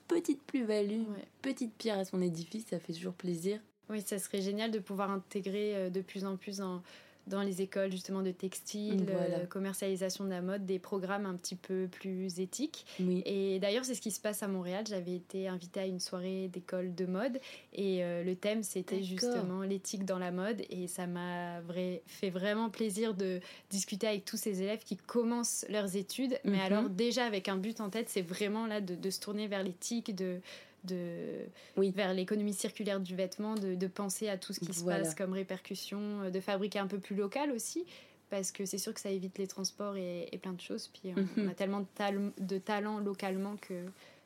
petite 0.07 0.43
plus-value, 0.45 1.03
petite 1.43 1.75
pierre 1.75 1.99
à 1.99 2.05
son 2.05 2.23
édifice, 2.23 2.67
ça 2.67 2.79
fait 2.79 2.93
toujours 2.93 3.15
plaisir. 3.15 3.61
Oui, 3.91 4.03
ça 4.05 4.19
serait 4.19 4.41
génial 4.41 4.71
de 4.71 4.79
pouvoir 4.79 5.11
intégrer 5.11 5.77
euh, 5.77 5.91
de 5.91 6.01
plus 6.01 6.25
en 6.25 6.37
plus 6.37 6.61
en, 6.61 6.83
dans 7.27 7.43
les 7.43 7.63
écoles 7.63 7.91
justement 7.91 8.23
de 8.23 8.31
textile, 8.31 9.07
euh, 9.09 9.47
commercialisation 9.47 10.25
de 10.25 10.31
la 10.31 10.43
mode, 10.43 10.67
des 10.67 10.79
programmes 10.79 11.27
un 11.27 11.35
petit 11.35 11.57
peu 11.57 11.89
plus 11.91 12.41
éthiques. 12.41 12.85
Oui. 13.01 13.23
Et 13.25 13.59
d'ailleurs, 13.59 13.85
c'est 13.85 13.95
ce 13.95 14.01
qui 14.01 14.11
se 14.11 14.21
passe 14.21 14.43
à 14.43 14.49
Montréal. 14.49 14.85
J'avais 14.89 15.15
été 15.15 15.49
invitée 15.49 15.81
à 15.81 15.87
une 15.87 16.01
soirée 16.01 16.49
d'école 16.49 16.95
de 16.95 17.07
mode 17.07 17.41
et 17.73 18.05
euh, 18.05 18.23
le 18.23 18.35
thème 18.35 18.63
c'était 18.63 19.03
justement 19.03 19.63
l'éthique 19.63 20.05
dans 20.05 20.19
la 20.19 20.31
mode 20.31 20.63
et 20.71 20.87
ça 20.87 21.07
m'a 21.07 21.61
vrai, 21.63 22.03
fait 22.07 22.31
vraiment 22.31 22.69
plaisir 22.69 23.15
de 23.15 23.41
discuter 23.71 24.07
avec 24.07 24.25
tous 24.25 24.37
ces 24.37 24.63
élèves 24.63 24.83
qui 24.85 24.97
commencent 24.97 25.65
leurs 25.69 25.97
études, 25.97 26.39
mais 26.45 26.59
mhm. 26.59 26.65
alors 26.65 26.89
déjà 26.91 27.25
avec 27.25 27.49
un 27.49 27.57
but 27.57 27.81
en 27.81 27.91
tête, 27.91 28.09
c'est 28.09 28.23
vraiment 28.23 28.67
là 28.67 28.81
de, 28.81 28.95
de 28.95 29.11
se 29.11 29.21
tourner 29.21 29.47
vers 29.47 29.63
l'éthique, 29.63 30.15
de 30.15 30.41
de 30.85 31.47
oui. 31.77 31.91
vers 31.91 32.13
l'économie 32.15 32.55
circulaire 32.55 33.01
du 33.01 33.15
vêtement, 33.15 33.55
de, 33.55 33.75
de, 33.75 33.87
penser 33.87 34.29
à 34.29 34.37
tout 34.39 34.53
ce 34.53 34.61
qui 34.61 34.73
se 34.73 34.85
passe 34.85 35.15
comme 35.15 35.33
répercussion, 35.33 36.23
euh, 36.23 36.31
de 36.31 36.41
fabriquer 36.41 36.79
un 36.79 36.87
peu 36.87 36.99
plus 36.99 37.17
local 37.17 37.51
aussi, 37.53 37.85
parce 38.31 38.53
que 38.53 38.65
c'est 38.65 38.79
sûr 38.79 38.95
que 38.95 39.01
ça 39.01 39.11
évite 39.11 39.39
les 39.39 39.47
transports 39.47 39.97
et, 39.97 40.39
plein 40.43 40.53
de 40.53 40.61
choses. 40.61 40.89
Puis 40.89 41.13
on, 41.17 41.41
mhm. 41.41 41.49
a 41.49 41.55
tellement 41.55 41.81
de, 41.81 42.33
de 42.45 42.59
talent 42.59 42.99
localement 42.99 43.57
que, 43.57 43.85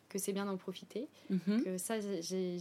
que 0.08 0.18
c'est 0.18 0.32
bien 0.32 0.46
d'en 0.46 0.56
profiter. 0.56 1.08
Mhm. 1.30 1.64
Que 1.64 1.78
ça, 1.78 1.96
j'ai 2.00 2.58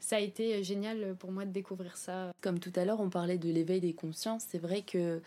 ça 0.00 0.16
a 0.16 0.20
été 0.20 0.62
génial 0.64 1.14
pour 1.18 1.30
moi 1.30 1.44
de 1.44 1.52
découvrir 1.52 1.96
ça. 1.96 2.32
Comme 2.40 2.58
tout 2.58 2.72
à 2.76 2.84
l'heure, 2.84 3.00
on 3.00 3.10
parlait 3.10 3.38
de 3.38 3.50
l'éveil 3.50 3.80
des 3.80 3.92
consciences. 3.92 4.44
C'est 4.48 4.58
vrai 4.58 4.82
que, 4.82 5.20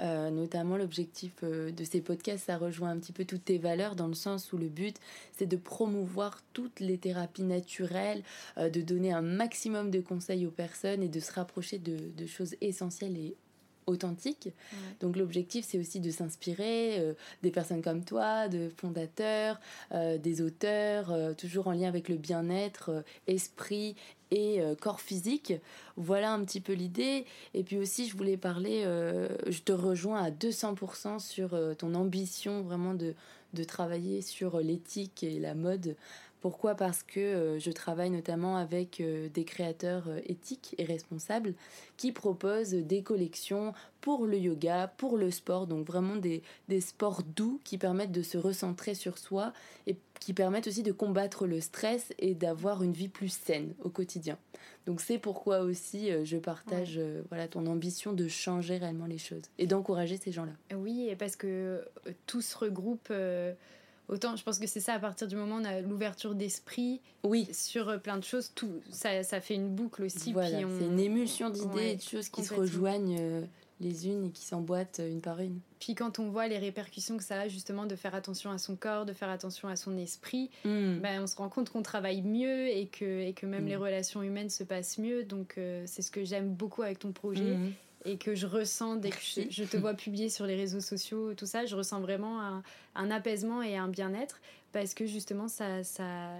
euh, 0.00 0.30
notamment, 0.30 0.76
l'objectif 0.76 1.32
euh, 1.42 1.70
de 1.70 1.84
ces 1.84 2.00
podcasts, 2.00 2.46
ça 2.46 2.58
rejoint 2.58 2.90
un 2.90 2.98
petit 2.98 3.12
peu 3.12 3.24
toutes 3.24 3.44
tes 3.44 3.58
valeurs, 3.58 3.96
dans 3.96 4.08
le 4.08 4.14
sens 4.14 4.52
où 4.52 4.58
le 4.58 4.68
but, 4.68 4.96
c'est 5.36 5.46
de 5.46 5.56
promouvoir 5.56 6.42
toutes 6.52 6.80
les 6.80 6.98
thérapies 6.98 7.44
naturelles, 7.44 8.22
euh, 8.58 8.68
de 8.68 8.80
donner 8.80 9.12
un 9.12 9.22
maximum 9.22 9.90
de 9.90 10.00
conseils 10.00 10.46
aux 10.46 10.50
personnes 10.50 11.02
et 11.02 11.08
de 11.08 11.20
se 11.20 11.32
rapprocher 11.32 11.78
de, 11.78 11.96
de 12.16 12.26
choses 12.26 12.56
essentielles 12.60 13.16
et 13.16 13.36
authentique. 13.86 14.48
Donc 15.00 15.16
l'objectif, 15.16 15.64
c'est 15.68 15.78
aussi 15.78 16.00
de 16.00 16.10
s'inspirer 16.10 16.98
euh, 16.98 17.14
des 17.42 17.50
personnes 17.50 17.82
comme 17.82 18.04
toi, 18.04 18.48
de 18.48 18.68
fondateurs, 18.76 19.60
euh, 19.92 20.18
des 20.18 20.42
auteurs, 20.42 21.12
euh, 21.12 21.34
toujours 21.34 21.68
en 21.68 21.72
lien 21.72 21.88
avec 21.88 22.08
le 22.08 22.16
bien-être, 22.16 23.04
esprit 23.26 23.94
et 24.32 24.60
corps 24.80 25.00
physique. 25.00 25.52
Voilà 25.96 26.32
un 26.32 26.44
petit 26.44 26.60
peu 26.60 26.72
l'idée. 26.72 27.26
Et 27.54 27.62
puis 27.62 27.78
aussi, 27.78 28.08
je 28.08 28.16
voulais 28.16 28.36
parler, 28.36 28.82
je 28.82 29.60
te 29.60 29.70
rejoins 29.70 30.20
à 30.20 30.30
200% 30.32 31.20
sur 31.20 31.56
ton 31.78 31.94
ambition 31.94 32.62
vraiment 32.62 32.94
de, 32.94 33.14
de 33.54 33.62
travailler 33.62 34.22
sur 34.22 34.58
l'éthique 34.58 35.22
et 35.22 35.38
la 35.38 35.54
mode 35.54 35.94
pourquoi? 36.46 36.76
Parce 36.76 37.02
que 37.02 37.18
euh, 37.18 37.58
je 37.58 37.72
travaille 37.72 38.10
notamment 38.10 38.56
avec 38.56 39.00
euh, 39.00 39.28
des 39.28 39.42
créateurs 39.42 40.04
euh, 40.06 40.20
éthiques 40.26 40.76
et 40.78 40.84
responsables 40.84 41.54
qui 41.96 42.12
proposent 42.12 42.70
des 42.70 43.02
collections 43.02 43.74
pour 44.00 44.26
le 44.26 44.38
yoga, 44.38 44.86
pour 44.96 45.16
le 45.16 45.32
sport, 45.32 45.66
donc 45.66 45.84
vraiment 45.84 46.14
des, 46.14 46.44
des 46.68 46.80
sports 46.80 47.24
doux 47.24 47.60
qui 47.64 47.78
permettent 47.78 48.12
de 48.12 48.22
se 48.22 48.38
recentrer 48.38 48.94
sur 48.94 49.18
soi 49.18 49.52
et 49.88 49.96
qui 50.20 50.34
permettent 50.34 50.68
aussi 50.68 50.84
de 50.84 50.92
combattre 50.92 51.48
le 51.48 51.60
stress 51.60 52.12
et 52.20 52.36
d'avoir 52.36 52.84
une 52.84 52.92
vie 52.92 53.08
plus 53.08 53.32
saine 53.32 53.74
au 53.82 53.90
quotidien. 53.90 54.38
Donc 54.86 55.00
c'est 55.00 55.18
pourquoi 55.18 55.62
aussi 55.62 56.10
je 56.24 56.36
partage 56.36 57.00
voilà 57.28 57.48
ton 57.48 57.66
ambition 57.66 58.12
de 58.12 58.28
changer 58.28 58.76
réellement 58.76 59.06
les 59.06 59.18
choses 59.18 59.42
et 59.58 59.66
d'encourager 59.66 60.16
ces 60.16 60.30
gens-là. 60.30 60.52
Oui, 60.76 61.12
parce 61.18 61.34
que 61.34 61.84
tout 62.26 62.40
se 62.40 62.56
regroupe 62.56 63.12
Autant, 64.08 64.36
je 64.36 64.44
pense 64.44 64.58
que 64.58 64.66
c'est 64.66 64.80
ça, 64.80 64.94
à 64.94 64.98
partir 64.98 65.26
du 65.26 65.34
moment 65.34 65.56
où 65.56 65.60
on 65.60 65.64
a 65.64 65.80
l'ouverture 65.80 66.34
d'esprit 66.34 67.00
oui. 67.24 67.48
sur 67.52 67.88
euh, 67.88 67.98
plein 67.98 68.16
de 68.16 68.24
choses, 68.24 68.52
tout, 68.54 68.80
ça, 68.90 69.22
ça 69.24 69.40
fait 69.40 69.54
une 69.54 69.74
boucle 69.74 70.04
aussi. 70.04 70.32
Voilà, 70.32 70.60
c'est 70.78 70.84
une 70.84 71.00
émulsion 71.00 71.50
d'idées 71.50 71.90
et 71.92 71.96
de 71.96 72.02
choses 72.02 72.28
qui 72.28 72.44
se 72.44 72.54
rejoignent 72.54 73.16
euh, 73.18 73.42
les 73.80 74.06
unes 74.06 74.26
et 74.26 74.30
qui 74.30 74.44
s'emboîtent 74.44 75.00
euh, 75.00 75.10
une 75.10 75.20
par 75.20 75.40
une. 75.40 75.58
Puis 75.80 75.96
quand 75.96 76.20
on 76.20 76.30
voit 76.30 76.46
les 76.46 76.58
répercussions 76.58 77.16
que 77.16 77.24
ça 77.24 77.40
a 77.40 77.48
justement 77.48 77.84
de 77.84 77.96
faire 77.96 78.14
attention 78.14 78.52
à 78.52 78.58
son 78.58 78.76
corps, 78.76 79.06
de 79.06 79.12
faire 79.12 79.28
attention 79.28 79.68
à 79.68 79.74
son 79.74 79.98
esprit, 79.98 80.50
hmm. 80.64 81.00
ben, 81.00 81.22
on 81.22 81.26
se 81.26 81.34
rend 81.34 81.48
compte 81.48 81.70
qu'on 81.70 81.82
travaille 81.82 82.22
mieux 82.22 82.68
et 82.68 82.86
que, 82.86 83.22
et 83.22 83.32
que 83.32 83.44
même 83.44 83.64
hmm. 83.64 83.68
les 83.68 83.76
relations 83.76 84.22
humaines 84.22 84.50
se 84.50 84.62
passent 84.62 84.98
mieux. 84.98 85.24
Donc 85.24 85.58
c'est 85.86 86.02
ce 86.02 86.12
que 86.12 86.24
j'aime 86.24 86.54
beaucoup 86.54 86.82
avec 86.82 87.00
ton 87.00 87.10
projet. 87.10 87.56
Hmm 87.56 87.72
et 88.06 88.16
que 88.16 88.34
je 88.34 88.46
ressens 88.46 88.96
dès 88.96 89.10
que 89.10 89.16
je, 89.50 89.64
te 89.64 89.76
vois 89.76 89.94
publier 89.94 90.28
sur 90.28 90.46
les 90.46 90.54
réseaux 90.54 90.80
sociaux, 90.80 91.34
tout 91.34 91.46
ça, 91.46 91.66
je 91.66 91.74
ressens 91.74 92.00
vraiment 92.00 92.62
un, 92.94 93.10
apaisement 93.10 93.62
et 93.62 93.76
un 93.76 93.88
bien-être 93.88 94.40
parce 94.72 94.94
que 94.94 95.06
justement 95.06 95.48
ça, 95.48 95.82
ça, 95.82 96.30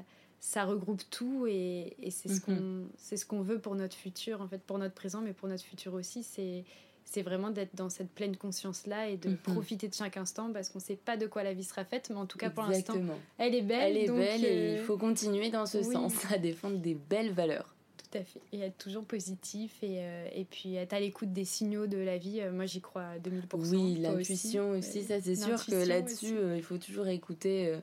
ça 0.41 0.65
regroupe 0.65 1.03
tout 1.11 1.47
et, 1.49 1.97
c'est 2.11 2.29
ce 2.29 2.35
mhm. 2.35 2.41
qu'on 2.59 2.89
c'est 2.97 3.17
ce 3.17 3.27
qu'on 3.27 3.43
veut 3.43 3.59
pour 3.59 3.75
notre 3.75 3.97
futur, 3.97 4.41
en 4.41 4.49
fait, 4.49 4.63
pour 4.63 4.79
notre 4.79 4.95
présent, 4.95 5.21
mais 5.21 5.33
pour 5.33 5.49
notre 5.49 5.65
futur 5.65 5.95
aussi. 5.95 6.23
C'est 6.23 6.65
c'est 7.09 7.23
vraiment 7.23 7.51
d'être 7.51 7.77
dans 7.77 7.89
cette 7.89 8.11
pleine 8.11 8.37
conscience-là 8.37 9.09
et 9.09 9.17
de 9.17 9.31
mhm. 9.31 9.37
profiter 9.37 9.87
de 9.87 9.95
chaque 9.95 10.17
instant 10.17 10.53
parce 10.53 10.71
qu'on 10.71 10.81
ne 10.81 10.85
sait 10.85 10.97
pas 10.97 11.17
de 11.17 11.29
quoi 11.29 11.45
la 11.45 11.55
vie 11.55 11.63
sera 11.63 11.85
faite, 11.85 12.11
mais 12.11 12.17
en 12.17 12.27
tout 12.27 12.37
cas 12.37 12.51
pour 12.51 12.65
l'instant, 12.65 12.95
elle 13.39 13.55
est 13.55 13.63
belle. 13.63 13.97
Elle 13.97 13.97
est 13.97 14.11
belle 14.11 14.45
et 14.45 14.73
il 14.75 14.79
euh, 14.81 14.85
faut 14.85 14.99
continuer 14.99 15.51
dans 15.51 15.67
ce 15.67 15.85
sens 15.85 16.15
à 16.33 16.39
défendre 16.39 16.79
des 16.79 16.95
belles 16.95 17.33
valeurs 17.33 17.76
fait. 18.11 18.41
Et 18.53 18.61
être 18.61 18.79
toujours 18.79 19.05
positif 19.05 19.83
et, 19.83 19.99
euh, 20.01 20.29
et 20.35 20.45
puis 20.45 20.75
être 20.77 20.93
à 20.93 21.01
l'écoute 21.01 21.33
des 21.33 21.45
signaux 21.45 21.87
de 21.87 21.99
la 21.99 22.19
vie. 22.19 22.41
Euh, 22.41 22.53
moi, 22.53 22.67
j'y 22.67 22.81
crois 22.81 23.03
à 23.03 23.19
2000%. 23.19 23.71
Oui, 23.71 23.97
l'intuition 23.97 24.71
aussi, 24.71 25.03
ça 25.05 25.21
c'est 25.21 25.37
sûr 25.37 25.65
que 25.65 25.87
là-dessus, 25.87 26.37
euh, 26.37 26.57
il 26.57 26.63
faut 26.63 26.79
toujours 26.79 27.09
écouter 27.09 27.75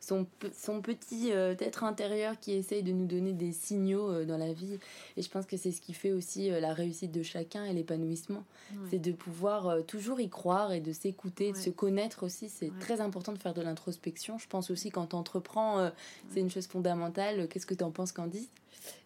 son, 0.00 0.26
son 0.56 0.80
petit 0.80 1.30
être 1.30 1.84
intérieur 1.84 2.38
qui 2.40 2.52
essaye 2.52 2.82
de 2.82 2.92
nous 2.92 3.06
donner 3.06 3.32
des 3.32 3.52
signaux 3.52 4.24
dans 4.24 4.38
la 4.38 4.52
vie. 4.52 4.78
Et 5.16 5.22
je 5.22 5.28
pense 5.28 5.46
que 5.46 5.56
c'est 5.56 5.72
ce 5.72 5.80
qui 5.80 5.92
fait 5.92 6.12
aussi 6.12 6.50
la 6.50 6.72
réussite 6.72 7.12
de 7.12 7.22
chacun 7.22 7.64
et 7.64 7.72
l'épanouissement. 7.72 8.44
C'est 8.90 8.98
de 8.98 9.12
pouvoir 9.12 9.84
toujours 9.86 10.20
y 10.20 10.28
croire 10.28 10.72
et 10.72 10.80
de 10.80 10.92
s'écouter, 10.92 11.52
de 11.52 11.56
se 11.56 11.70
connaître 11.70 12.24
aussi. 12.24 12.48
C'est 12.48 12.72
très 12.80 13.00
important 13.00 13.32
de 13.32 13.38
faire 13.38 13.54
de 13.54 13.62
l'introspection. 13.62 14.38
Je 14.38 14.46
pense 14.46 14.70
aussi 14.70 14.90
quand 14.90 15.08
tu 15.08 15.16
entreprends, 15.16 15.90
c'est 16.32 16.40
une 16.40 16.50
chose 16.50 16.66
fondamentale. 16.66 17.48
Qu'est-ce 17.48 17.66
que 17.66 17.74
tu 17.74 17.84
en 17.84 17.90
penses, 17.90 18.12
Candice? 18.12 18.48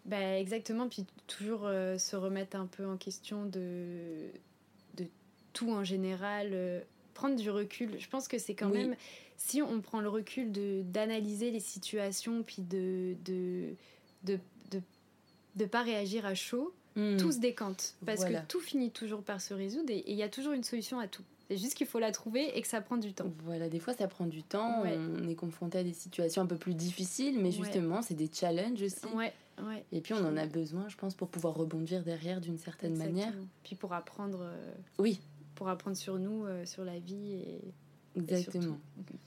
Bah, 0.05 0.39
exactement, 0.39 0.89
puis 0.89 1.05
toujours 1.27 1.63
euh, 1.65 1.99
se 1.99 2.17
remettre 2.17 2.57
un 2.57 2.67
peu 2.67 2.87
en 2.87 2.97
question 2.97 3.47
de, 3.47 4.29
de 4.97 5.07
tout 5.53 5.71
en 5.71 5.85
général, 5.85 6.51
euh, 6.53 6.81
prendre 7.15 7.37
du 7.37 7.51
recul. 7.51 7.99
Je 7.99 8.09
pense 8.09 8.29
que 8.29 8.39
c'est 8.39 8.55
quand 8.55 8.69
même, 8.69 8.97
si 9.37 9.63
on 9.63 9.81
prend 9.81 10.01
le 10.01 10.09
recul 10.09 10.53
d'analyser 10.91 11.51
les 11.51 11.61
situations, 11.61 12.43
puis 12.43 12.63
de 12.63 13.17
de, 13.25 13.75
de, 14.25 14.39
de, 14.71 14.83
de 15.57 15.65
pas 15.65 15.83
réagir 15.83 16.27
à 16.27 16.35
chaud, 16.35 16.75
hmm. 16.97 17.17
tout 17.17 17.33
se 17.33 17.39
décante. 17.39 17.95
Parce 18.05 18.25
que 18.25 18.47
tout 18.47 18.61
finit 18.61 18.91
toujours 18.91 19.23
par 19.23 19.41
se 19.41 19.55
résoudre 19.55 19.91
et 19.91 20.05
il 20.07 20.17
y 20.17 20.23
a 20.23 20.29
toujours 20.29 20.53
une 20.53 20.65
solution 20.65 20.99
à 20.99 21.09
tout. 21.09 21.25
C'est 21.51 21.59
juste 21.59 21.75
qu'il 21.75 21.87
faut 21.87 21.99
la 21.99 22.11
trouver 22.11 22.57
et 22.57 22.63
que 22.63 22.69
ça 22.69 22.81
prend 22.81 22.97
du 22.97 23.13
temps. 23.13 23.31
Voilà, 23.45 23.69
des 23.69 23.79
fois 23.79 23.93
ça 23.93 24.09
prend 24.09 24.27
du 24.27 24.43
temps. 24.43 24.83
On 24.83 25.29
est 25.29 25.35
confronté 25.35 25.79
à 25.79 25.85
des 25.85 25.93
situations 25.93 26.43
un 26.43 26.47
peu 26.47 26.57
plus 26.57 26.75
difficiles, 26.75 27.39
mais 27.39 27.51
justement, 27.51 28.03
c'est 28.03 28.15
des 28.15 28.31
challenges 28.33 28.83
aussi. 28.83 29.07
Ouais. 29.15 29.33
Et 29.93 30.01
puis 30.01 30.15
on 30.15 30.25
en 30.25 30.37
a 30.37 30.47
besoin, 30.47 30.89
je 30.89 30.97
pense, 30.97 31.15
pour 31.15 31.29
pouvoir 31.29 31.55
rebondir 31.55 32.03
derrière 32.03 32.41
d'une 32.41 32.59
certaine 32.59 32.97
manière. 32.97 33.33
Puis 33.63 33.77
pour 33.77 33.93
apprendre. 33.93 34.41
Euh, 34.43 34.73
oui. 34.99 35.21
Pour 35.55 35.69
apprendre 35.69 35.97
sur 35.97 36.19
nous, 36.19 36.45
euh, 36.45 36.65
sur 36.67 36.85
la 36.85 36.99
vie 36.99 37.35
et. 37.35 37.61
Exactement. 38.17 38.79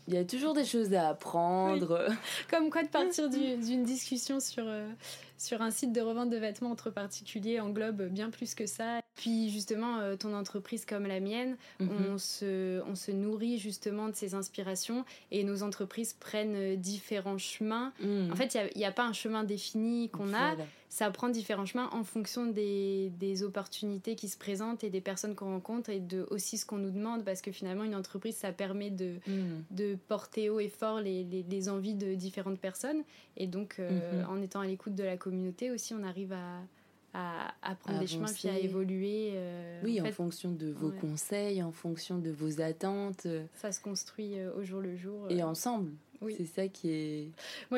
Il 0.07 0.13
y 0.13 0.17
a 0.17 0.23
toujours 0.23 0.53
des 0.53 0.63
choses 0.65 0.93
à 0.93 1.09
apprendre. 1.09 2.07
Comme 2.49 2.69
quoi 2.69 2.83
de 2.83 2.87
partir 2.87 3.29
d'une 3.29 3.83
discussion 3.83 4.39
sur, 4.39 4.63
euh, 4.65 4.87
sur 5.37 5.61
un 5.61 5.71
site 5.71 5.91
de 5.91 5.99
revente 6.01 6.29
de 6.29 6.37
vêtements 6.37 6.71
entre 6.71 6.89
particuliers 6.89 7.59
englobe 7.59 8.03
bien 8.03 8.29
plus 8.29 8.55
que 8.55 8.65
ça. 8.65 9.01
Puis 9.15 9.49
justement, 9.49 9.97
euh, 9.99 10.15
ton 10.15 10.33
entreprise 10.33 10.85
comme 10.85 11.05
la 11.07 11.19
mienne, 11.19 11.57
Mhm. 11.79 11.89
on, 12.13 12.17
se, 12.17 12.81
on 12.87 12.95
se 12.95 13.11
nourrit 13.11 13.57
justement 13.57 14.07
de 14.07 14.15
ces 14.15 14.33
inspirations 14.35 15.03
et 15.31 15.43
nos 15.43 15.63
entreprises 15.63 16.13
prennent 16.13 16.75
différents 16.77 17.37
chemins. 17.37 17.91
Mhm. 18.01 18.31
En 18.31 18.35
fait, 18.35 18.57
il 18.73 18.77
n'y 18.77 18.85
a, 18.85 18.91
pas 18.91 19.03
un 19.05 19.13
chemin 19.13 19.43
défini 19.43 20.09
qu'on 20.09 20.33
a, 20.33 20.55
Voilà. 20.55 20.65
Ça 20.89 21.11
prend 21.11 21.29
différents 21.29 21.65
chemins 21.65 21.89
en 21.91 22.03
fonction 22.03 22.45
des, 22.47 23.11
des 23.19 23.43
opportunités 23.43 24.15
qui 24.15 24.29
se 24.29 24.37
présentent 24.37 24.83
et 24.83 24.89
des 24.89 25.01
personnes 25.01 25.35
qu'on 25.35 25.51
rencontre 25.51 25.89
et 25.89 25.99
de 25.99 26.25
aussi 26.31 26.57
ce 26.57 26.65
qu'on 26.65 26.77
nous 26.77 26.91
demande 26.91 27.23
parce 27.25 27.41
que 27.41 27.51
finalement, 27.51 27.83
une 27.83 27.95
entreprise, 27.95 28.35
ça 28.37 28.51
permet 28.53 28.89
de, 28.89 29.15
Mhm. 29.27 29.63
de 29.71 29.97
porter 30.07 30.49
haut 30.49 30.59
et 30.61 30.69
fort 30.69 31.01
les, 31.01 31.23
les, 31.25 31.43
les 31.43 31.69
envies 31.69 31.93
de 31.95 32.15
différentes 32.15 32.59
personnes. 32.59 33.03
Et 33.35 33.47
donc, 33.47 33.75
euh, 33.79 34.23
Mhm. 34.23 34.29
en 34.29 34.41
étant 34.41 34.61
à 34.61 34.65
l'écoute 34.67 34.95
de 34.95 35.03
la 35.03 35.17
communauté 35.17 35.71
aussi, 35.71 35.93
on 35.93 36.03
arrive 36.03 36.31
à, 36.33 36.61
à, 37.13 37.53
à 37.63 37.75
prendre 37.75 37.97
À 37.97 38.01
des 38.01 38.07
chemins 38.07 38.31
puis 38.31 38.47
à 38.47 38.57
évoluer. 38.59 39.31
euh, 39.33 39.81
Oui, 39.83 39.99
en, 39.99 40.05
fait, 40.05 40.11
fonction 40.11 40.51
de 40.51 40.71
vos 40.71 40.89
ouais. 40.89 40.97
conseils, 40.99 41.63
en 41.63 41.71
fonction 41.71 42.17
de 42.19 42.29
vos 42.31 42.61
attentes, 42.61 43.25
euh, 43.25 43.43
ça 43.55 43.71
se 43.71 43.81
construit 43.81 44.35
au 44.57 44.63
jour 44.63 44.81
le 44.81 44.95
jour. 44.95 45.25
et 45.29 45.41
ensemble. 45.43 45.91
Oui. 46.21 46.33
C'est 46.37 46.45
ça 46.45 46.67
qui 46.67 46.89
est, 46.91 47.31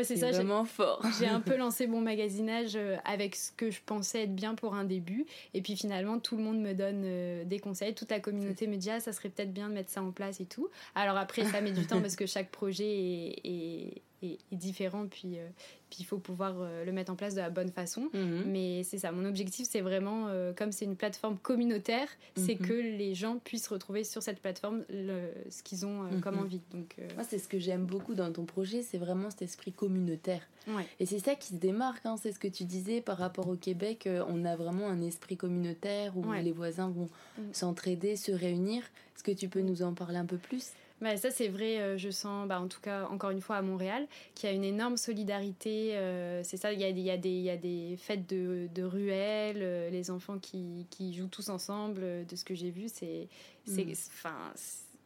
c'est 0.03 0.17
ça. 0.17 0.31
vraiment 0.31 0.65
fort. 0.65 1.03
J'ai 1.19 1.27
un 1.27 1.41
peu 1.41 1.55
lancé 1.57 1.87
mon 1.87 2.01
magasinage 2.01 2.75
euh, 2.75 2.95
avec 3.05 3.35
ce 3.35 3.51
que 3.51 3.69
je 3.69 3.79
pensais 3.85 4.23
être 4.23 4.35
bien 4.35 4.55
pour 4.55 4.75
un 4.75 4.83
début. 4.83 5.25
Et 5.53 5.61
puis 5.61 5.75
finalement, 5.75 6.19
tout 6.19 6.37
le 6.37 6.43
monde 6.43 6.59
me 6.61 6.73
donne 6.73 7.03
euh, 7.05 7.43
des 7.43 7.59
conseils. 7.59 7.93
Toute 7.93 8.11
la 8.11 8.19
communauté 8.19 8.67
me 8.67 8.77
dit 8.77 8.89
Ah, 8.89 8.99
ça 8.99 9.11
serait 9.11 9.29
peut-être 9.29 9.53
bien 9.53 9.69
de 9.69 9.73
mettre 9.73 9.89
ça 9.91 10.01
en 10.01 10.11
place 10.11 10.39
et 10.39 10.45
tout. 10.45 10.69
Alors 10.95 11.17
après, 11.17 11.43
ça 11.45 11.61
met 11.61 11.71
du 11.71 11.85
temps 11.85 12.01
parce 12.01 12.15
que 12.15 12.25
chaque 12.25 12.49
projet 12.51 12.85
est, 12.85 13.39
est, 13.43 14.01
est- 14.23 14.37
est 14.51 14.55
différent. 14.55 15.07
Puis 15.07 15.37
euh, 15.39 15.47
puis 15.89 16.01
il 16.01 16.03
faut 16.05 16.19
pouvoir 16.19 16.53
euh, 16.59 16.85
le 16.85 16.91
mettre 16.91 17.11
en 17.11 17.15
place 17.15 17.33
de 17.33 17.39
la 17.39 17.49
bonne 17.49 17.71
façon. 17.71 18.09
Mhm. 18.13 18.43
Mais 18.45 18.83
c'est 18.83 18.99
ça, 18.99 19.11
mon 19.11 19.25
objectif, 19.25 19.67
c'est 19.67 19.81
vraiment, 19.81 20.27
euh, 20.27 20.53
comme 20.53 20.71
c'est 20.71 20.85
une 20.85 20.95
plateforme 20.95 21.37
communautaire, 21.39 22.07
c'est 22.37 22.59
Mhm. 22.59 22.67
que 22.67 22.73
les 22.73 23.15
gens 23.15 23.39
puissent 23.43 23.67
retrouver 23.69 24.03
sur 24.03 24.21
cette 24.21 24.39
plateforme 24.39 24.83
le- 24.89 25.31
ce 25.49 25.63
qu'ils 25.63 25.87
ont 25.87 26.07
comme 26.21 26.35
Mhm. 26.35 26.41
envie. 26.41 26.61
Donc, 26.71 26.95
Moi, 27.15 27.23
c'est 27.27 27.39
ce 27.39 27.47
que 27.47 27.57
j'aime 27.57 27.85
beaucoup 27.85 28.13
dans 28.13 28.31
ton 28.31 28.45
projet, 28.45 28.83
c'est 28.83 28.99
vraiment 28.99 29.31
cet 29.31 29.41
esprit 29.41 29.71
communautaire. 29.71 30.47
ouais. 30.67 30.85
Et 30.99 31.07
c'est 31.07 31.17
ça 31.19 31.33
qui 31.33 31.47
se 31.47 31.55
démarque, 31.55 32.05
hein, 32.05 32.15
c'est 32.21 32.31
ce 32.31 32.37
que 32.39 32.47
tu 32.47 32.65
disais 32.65 33.01
par 33.01 33.17
rapport 33.17 33.47
au 33.47 33.55
Québec, 33.55 34.07
on 34.27 34.45
a 34.45 34.55
vraiment 34.55 34.87
un 34.89 35.01
esprit 35.01 35.37
communautaire 35.37 36.15
où 36.15 36.25
Ouais. 36.27 36.43
les 36.43 36.51
voisins 36.51 36.89
vont 36.89 37.09
Mm. 37.39 37.41
s'entraider, 37.53 38.15
se 38.15 38.31
réunir. 38.31 38.83
Est-ce 39.15 39.23
que 39.23 39.31
tu 39.31 39.49
peux 39.49 39.61
nous 39.61 39.81
en 39.81 39.93
parler 39.95 40.17
un 40.17 40.25
peu 40.25 40.37
plus? 40.37 40.69
Bah, 41.01 41.15
ça, 41.17 41.31
c'est 41.31 41.47
vrai, 41.47 41.79
euh, 41.79 41.97
je 41.97 42.09
sens, 42.09 42.47
bah, 42.47 42.59
en 42.59 42.67
tout 42.67 42.81
cas, 42.81 43.05
encore 43.07 43.29
une 43.31 43.41
fois, 43.41 43.55
à 43.57 43.61
Montréal, 43.61 44.07
qu'il 44.35 44.49
y 44.49 44.51
a 44.51 44.55
une 44.55 44.63
énorme 44.65 44.97
solidarité. 44.97 45.95
euh, 45.95 46.41
c'est 46.43 46.57
ça, 46.57 46.73
il 46.73 46.79
y 46.79 46.83
a, 46.83 46.89
il 46.89 46.99
y, 46.99 47.09
a 47.11 47.17
des- 47.17 47.29
il 47.29 47.41
y 47.43 47.49
a 47.49 47.57
des 47.57 47.95
fêtes 47.97 48.27
de, 48.29 48.67
de 48.73 48.83
ruelles, 48.83 49.59
euh, 49.61 49.89
les 49.89 50.11
enfants 50.11 50.39
qui, 50.39 50.85
qui 50.89 51.13
jouent 51.13 51.27
tous 51.27 51.49
ensemble. 51.49 52.01
euh, 52.03 52.23
de 52.23 52.35
ce 52.35 52.43
que 52.43 52.53
j'ai 52.55 52.69
vu, 52.71 52.87
c'est. 52.87 53.27
c'est- 53.65 53.85
Mm. 53.85 53.91
Enfin. 54.13 54.35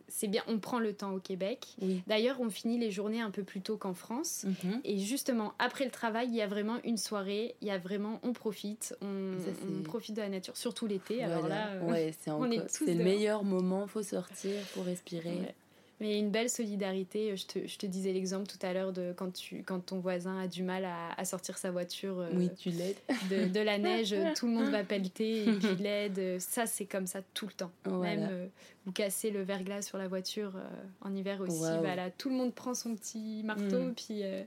c'est 0.10 0.28
bien, 0.28 0.44
on 0.48 0.60
prend 0.60 0.78
le 0.78 0.94
temps 0.94 1.12
au 1.14 1.20
Québec. 1.20 1.66
Oui. 1.82 2.04
D'ailleurs, 2.06 2.40
on 2.40 2.50
finit 2.52 2.78
les 2.78 2.92
journées 2.92 3.20
un 3.22 3.32
peu 3.32 3.42
plus 3.44 3.62
tôt 3.62 3.78
qu'en 3.78 3.96
France. 3.96 4.46
Mhm. 4.64 4.80
Et 4.84 5.00
justement, 5.00 5.54
après 5.58 5.86
le 5.86 5.92
travail, 5.92 6.28
il 6.28 6.36
y 6.36 6.42
a 6.42 6.46
vraiment 6.48 6.78
une 6.84 6.98
soirée, 6.98 7.56
il 7.62 7.68
y 7.68 7.72
a 7.72 7.80
vraiment, 7.80 8.20
on 8.22 8.32
profite, 8.32 8.96
on, 9.02 9.34
Ça, 9.40 9.46
c'est- 9.60 9.66
on 9.80 9.82
profite 9.82 10.16
de 10.16 10.22
la 10.22 10.30
nature, 10.30 10.56
surtout 10.56 10.86
l'été. 10.86 11.24
Alors 11.24 11.48
là, 11.48 11.80
ouais, 11.86 12.14
c'est 12.20 12.30
on 12.32 12.46
est 12.52 12.58
encore- 12.60 12.68
tous 12.72 12.86
c'est 12.86 12.94
le 12.94 13.04
meilleur 13.04 13.44
moment, 13.44 13.88
faut 13.88 14.04
sortir, 14.04 14.60
faut 14.68 14.84
respirer. 14.84 15.30
Ouais. 15.40 15.56
Mais 16.04 16.20
une 16.20 16.30
belle 16.32 16.50
solidarité. 16.50 17.36
Je 17.38 17.46
te, 17.46 17.66
je 17.66 17.78
te 17.78 17.86
disais 17.86 18.12
l'exemple 18.12 18.46
tout 18.48 18.58
à 18.62 18.74
l'heure 18.74 18.92
de 18.92 19.14
quand, 19.16 19.32
tu, 19.32 19.64
quand 19.64 19.80
ton 19.80 20.00
voisin 20.00 20.38
a 20.38 20.48
du 20.48 20.62
mal 20.62 20.84
à, 20.84 21.14
à 21.18 21.24
sortir 21.24 21.58
sa 21.58 21.72
voiture 21.72 22.20
euh, 22.20 22.30
Oui, 22.34 22.50
tu 22.58 22.70
l'aides. 22.72 22.98
de, 23.30 23.46
de 23.48 23.60
la 23.62 23.78
neige, 23.78 24.14
tout 24.36 24.48
le 24.48 24.52
monde 24.52 24.70
va 24.70 24.84
pelleter 24.84 25.44
et 25.48 25.52
puis 25.60 25.76
l'aide. 25.80 26.40
Ça, 26.42 26.66
c'est 26.66 26.86
comme 26.86 27.08
ça 27.08 27.22
tout 27.34 27.46
le 27.48 27.54
temps. 27.54 27.72
Voilà. 27.86 28.16
Même 28.18 28.30
euh, 28.32 28.48
vous 28.86 28.92
cassez 28.92 29.32
le 29.32 29.42
verglas 29.44 29.82
sur 29.84 29.98
la 29.98 30.10
voiture 30.10 30.58
euh, 30.58 30.68
en 31.02 31.16
hiver 31.16 31.40
aussi. 31.40 31.62
Waouh. 31.62 31.82
bah 31.82 31.96
là, 31.96 32.12
tout 32.12 32.30
le 32.30 32.36
monde 32.36 32.54
prend 32.54 32.74
son 32.74 32.94
petit 32.96 33.42
marteau 33.44 33.80
Mm. 33.80 33.94
puis. 33.96 34.24
euh, 34.24 34.44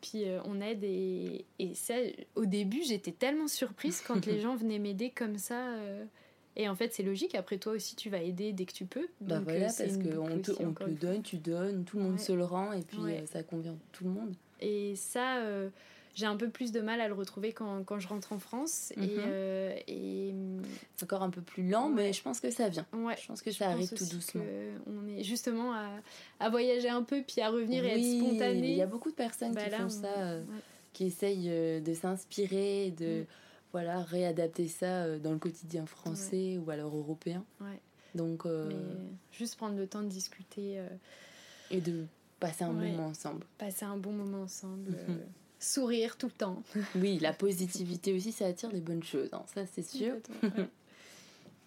puis 0.00 0.24
euh, 0.24 0.40
on 0.46 0.60
aide 0.60 0.82
et, 0.82 1.44
et 1.60 1.76
ça, 1.76 1.94
au 2.34 2.44
début, 2.44 2.82
j'étais 2.82 3.12
tellement 3.12 3.46
surprise 3.46 4.02
quand 4.04 4.26
les 4.26 4.40
gens 4.40 4.56
venaient 4.56 4.80
m'aider 4.80 5.10
comme 5.10 5.38
ça. 5.38 5.60
euh, 5.76 6.04
et 6.56 6.68
en 6.68 6.74
fait, 6.74 6.92
c'est 6.92 7.02
logique. 7.02 7.34
Après, 7.34 7.58
toi 7.58 7.72
aussi, 7.72 7.96
tu 7.96 8.10
vas 8.10 8.20
aider 8.22 8.52
dès 8.52 8.64
que 8.66 8.72
tu 8.72 8.84
peux. 8.84 9.08
Bah 9.20 9.38
Donc, 9.38 9.48
euh, 9.48 9.52
voilà, 9.52 9.68
c'est 9.68 9.84
parce 9.86 9.96
qu'on 9.98 10.38
te, 10.40 10.50
on 10.62 10.72
te 10.72 10.90
donne, 10.90 11.22
tu 11.22 11.36
donnes, 11.36 11.84
tout 11.84 11.96
le 11.98 12.02
monde 12.04 12.12
Ouais. 12.14 12.18
se 12.18 12.32
le 12.32 12.44
rend 12.44 12.72
et 12.72 12.82
puis 12.82 12.98
Ouais. 12.98 13.20
euh, 13.22 13.26
ça 13.26 13.42
convient 13.42 13.72
à 13.72 13.76
tout 13.92 14.04
le 14.04 14.10
monde. 14.10 14.34
Et 14.60 14.94
ça, 14.96 15.38
euh, 15.38 15.70
j'ai 16.14 16.26
un 16.26 16.36
peu 16.36 16.50
plus 16.50 16.72
de 16.72 16.80
mal 16.82 17.00
à 17.00 17.08
le 17.08 17.14
retrouver 17.14 17.52
quand, 17.52 17.82
quand 17.84 17.98
je 17.98 18.06
rentre 18.06 18.32
en 18.32 18.38
France. 18.38 18.92
Mhm. 18.96 19.02
Et, 19.04 19.08
euh, 19.18 19.74
et 19.88 20.34
C'est 20.96 21.04
encore 21.04 21.22
un 21.22 21.30
peu 21.30 21.40
plus 21.40 21.66
lent, 21.68 21.88
Ouais. 21.88 21.94
mais 21.94 22.12
je 22.12 22.22
pense 22.22 22.38
que 22.38 22.50
ça 22.50 22.68
vient. 22.68 22.86
ouais, 22.92 23.16
Je 23.20 23.26
pense 23.26 23.40
que 23.42 23.50
je 23.50 23.56
ça 23.56 23.70
arrive 23.70 23.88
tout 23.88 24.04
doucement. 24.06 24.44
On 24.86 25.08
est 25.08 25.22
justement 25.24 25.72
à, 25.72 25.88
à 26.38 26.50
voyager 26.50 26.90
un 26.90 27.02
peu, 27.02 27.22
puis 27.26 27.40
à 27.40 27.48
revenir 27.48 27.84
et 27.84 27.94
Oui, 27.96 28.20
être 28.20 28.26
spontané. 28.28 28.70
Il 28.72 28.76
y 28.76 28.82
a 28.82 28.86
beaucoup 28.86 29.10
de 29.10 29.16
personnes 29.16 29.52
Bah 29.54 29.64
qui 29.64 29.70
là, 29.70 29.78
font 29.78 29.84
on- 29.84 29.88
ça, 29.88 30.18
euh, 30.18 30.42
qui 30.92 31.06
essayent 31.06 31.48
euh, 31.48 31.80
de 31.80 31.94
s'inspirer, 31.94 32.90
de 32.90 33.22
Mm. 33.22 33.26
Voilà 33.72 34.02
réadapter 34.02 34.68
ça 34.68 35.04
euh, 35.04 35.18
dans 35.18 35.32
le 35.32 35.38
quotidien 35.38 35.86
français 35.86 36.58
ou 36.58 36.70
alors 36.70 36.94
européen. 36.96 37.44
Ouais. 37.60 37.80
Donc 38.14 38.44
euh, 38.46 38.68
Mais 38.68 38.76
juste 39.32 39.56
prendre 39.56 39.76
le 39.76 39.86
temps 39.86 40.02
de 40.02 40.08
discuter, 40.08 40.78
euh, 40.78 40.88
et 41.70 41.80
de 41.80 42.04
passer 42.40 42.64
un 42.64 42.74
Ouais. 42.78 42.90
moment 42.90 43.06
ensemble. 43.08 43.46
passer 43.58 43.84
un 43.84 43.96
bon 43.96 44.12
moment 44.12 44.42
ensemble, 44.42 44.94
euh, 45.08 45.16
sourire 45.58 46.16
tout 46.18 46.26
le 46.26 46.32
temps. 46.32 46.62
Oui, 46.96 47.18
la 47.20 47.32
positivité 47.32 48.12
aussi, 48.12 48.30
ça 48.32 48.46
attire 48.46 48.68
des 48.70 48.80
bonnes 48.80 49.02
choses, 49.04 49.30
hein, 49.32 49.42
ça 49.54 49.62
c'est 49.66 49.86
sûr. 49.86 50.14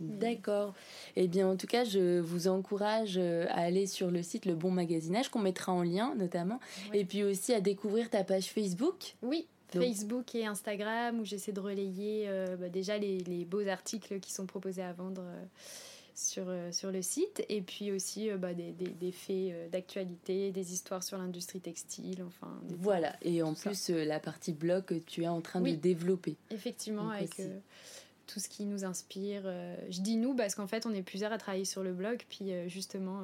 D'accord. 0.01 0.73
Eh 1.15 1.29
bien, 1.29 1.47
en 1.47 1.55
tout 1.55 1.67
cas, 1.67 1.85
je 1.85 2.19
vous 2.19 2.49
encourage 2.49 3.17
à 3.17 3.53
aller 3.53 3.87
sur 3.87 4.11
le 4.11 4.21
site 4.23 4.45
Le 4.45 4.53
Bon 4.53 4.69
Magasinage, 4.69 5.29
qu'on 5.29 5.39
mettra 5.39 5.71
en 5.71 5.83
lien 5.83 6.13
notamment, 6.15 6.59
Ouais. 6.91 6.99
et 6.99 7.05
puis 7.05 7.23
aussi 7.23 7.53
à 7.53 7.61
découvrir 7.61 8.09
ta 8.09 8.25
page 8.25 8.47
Facebook. 8.51 9.15
Oui, 9.21 9.47
Facebook 9.73 10.36
et 10.36 10.45
Instagram, 10.45 11.19
où 11.19 11.25
j'essaie 11.25 11.51
de 11.51 11.60
relayer 11.60 12.25
euh, 12.28 12.56
bah, 12.58 12.69
déjà 12.69 12.97
les, 12.97 13.19
les 13.19 13.45
beaux 13.45 13.67
articles 13.67 14.19
qui 14.19 14.32
sont 14.32 14.45
proposés 14.45 14.84
à 14.84 14.93
vendre 14.93 15.21
euh, 15.25 15.43
sur, 16.13 16.45
euh, 16.47 16.71
sur 16.71 16.91
le 16.91 17.01
site, 17.01 17.43
et 17.49 17.62
puis 17.62 17.91
aussi 17.91 18.30
bah, 18.32 18.54
des, 18.54 18.71
des- 18.71 18.89
des 18.91 19.12
faits 19.12 19.69
d'actualité, 19.71 20.51
des 20.51 20.73
histoires 20.73 21.04
sur 21.04 21.17
l'industrie 21.17 21.60
textile, 21.60 22.23
enfin. 22.25 22.51
des- 22.63 22.75
Voilà. 22.75 23.15
Et 23.21 23.41
en 23.43 23.54
plus, 23.54 23.89
la 23.89 24.19
partie 24.19 24.54
blog 24.54 24.86
que 24.86 24.95
tu 24.95 25.23
es 25.23 25.28
en 25.28 25.41
train 25.41 25.62
Oui. 25.62 25.73
de 25.75 25.82
développer. 25.82 26.36
Effectivement, 26.51 27.04
Donc 27.06 27.13
avec 27.13 27.41
tout 28.28 28.39
ce 28.39 28.49
qui 28.49 28.65
nous 28.65 28.86
inspire. 28.86 29.43
je 29.89 30.01
dis 30.01 30.15
nous 30.17 30.34
parce 30.36 30.56
qu'en 30.56 30.67
fait, 30.67 30.86
on 30.86 30.93
est 30.93 31.04
plusieurs 31.04 31.32
à 31.32 31.38
travailler 31.38 31.65
sur 31.65 31.84
le 31.84 31.93
blog, 31.93 32.23
puis 32.30 32.51
justement. 32.67 33.21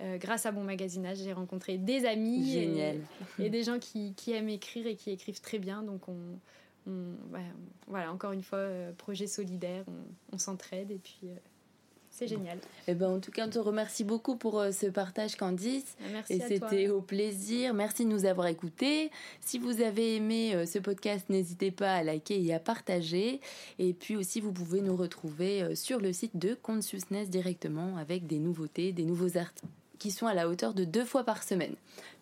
Euh, 0.00 0.18
grâce 0.18 0.46
à 0.46 0.52
mon 0.52 0.64
magasinage, 0.64 1.18
j'ai 1.18 1.32
rencontré 1.32 1.76
des 1.78 2.04
amis 2.06 2.56
et- 2.56 3.50
des 3.50 3.62
gens 3.64 3.78
qui, 3.78 4.14
qui 4.14 4.32
aiment 4.32 4.48
écrire 4.48 4.86
et 4.86 4.96
qui 4.96 5.10
écrivent 5.10 5.40
très 5.40 5.58
bien. 5.58 5.82
Donc, 5.82 6.08
on, 6.08 6.16
voilà, 7.86 8.12
encore 8.12 8.32
une 8.32 8.42
fois, 8.42 8.58
euh, 8.58 8.92
projet 8.92 9.26
solidaire, 9.26 9.84
on, 9.88 10.34
on 10.34 10.38
s'entraide 10.38 10.90
et 10.90 10.98
puis 10.98 11.18
euh, 11.24 11.34
c'est 12.12 12.26
génial. 12.26 12.58
Eh 12.88 12.94
ben, 12.94 13.08
en 13.08 13.20
tout 13.20 13.30
cas, 13.30 13.46
on 13.46 13.50
te 13.50 13.58
remercie 13.60 14.02
beaucoup 14.02 14.34
pour 14.36 14.58
euh, 14.58 14.72
ce 14.72 14.86
partage, 14.86 15.36
Candice. 15.36 15.96
Merci 16.10 16.32
Et 16.34 16.40
c'était 16.40 16.88
au 16.88 17.00
plaisir. 17.00 17.72
Merci 17.74 18.04
de 18.04 18.10
nous 18.10 18.24
avoir 18.24 18.48
écoutés. 18.48 19.10
Si 19.40 19.58
vous 19.58 19.80
avez 19.80 20.16
aimé 20.16 20.54
euh, 20.54 20.66
ce 20.66 20.78
podcast, 20.80 21.26
n'hésitez 21.30 21.70
pas 21.70 21.94
à 21.94 22.02
liker 22.02 22.42
et 22.44 22.52
à 22.52 22.58
partager. 22.58 23.40
Et 23.78 23.92
puis 23.92 24.16
aussi, 24.16 24.40
vous 24.40 24.52
pouvez 24.52 24.80
nous 24.80 24.96
retrouver 24.96 25.62
euh, 25.62 25.74
sur 25.76 26.00
le 26.00 26.12
site 26.12 26.36
de 26.36 26.54
Consciousness 26.54 27.30
directement 27.30 27.96
avec 27.96 28.26
des 28.26 28.38
nouveautés, 28.40 28.90
des 28.92 29.04
nouveaux 29.04 29.36
articles 29.36 29.68
qui 30.00 30.10
sont 30.10 30.26
à 30.26 30.34
la 30.34 30.48
hauteur 30.48 30.74
de 30.74 30.82
deux 30.82 31.04
fois 31.04 31.22
par 31.22 31.44
semaine. 31.44 31.76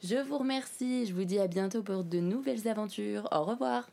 Je 0.04 0.16
vous 0.16 0.36
remercie. 0.36 1.06
Je 1.06 1.14
vous 1.14 1.24
dis 1.24 1.38
à 1.38 1.46
bientôt 1.46 1.82
pour 1.82 2.04
de 2.04 2.18
nouvelles 2.18 2.68
aventures. 2.68 3.26
Au 3.32 3.44
revoir. 3.44 3.88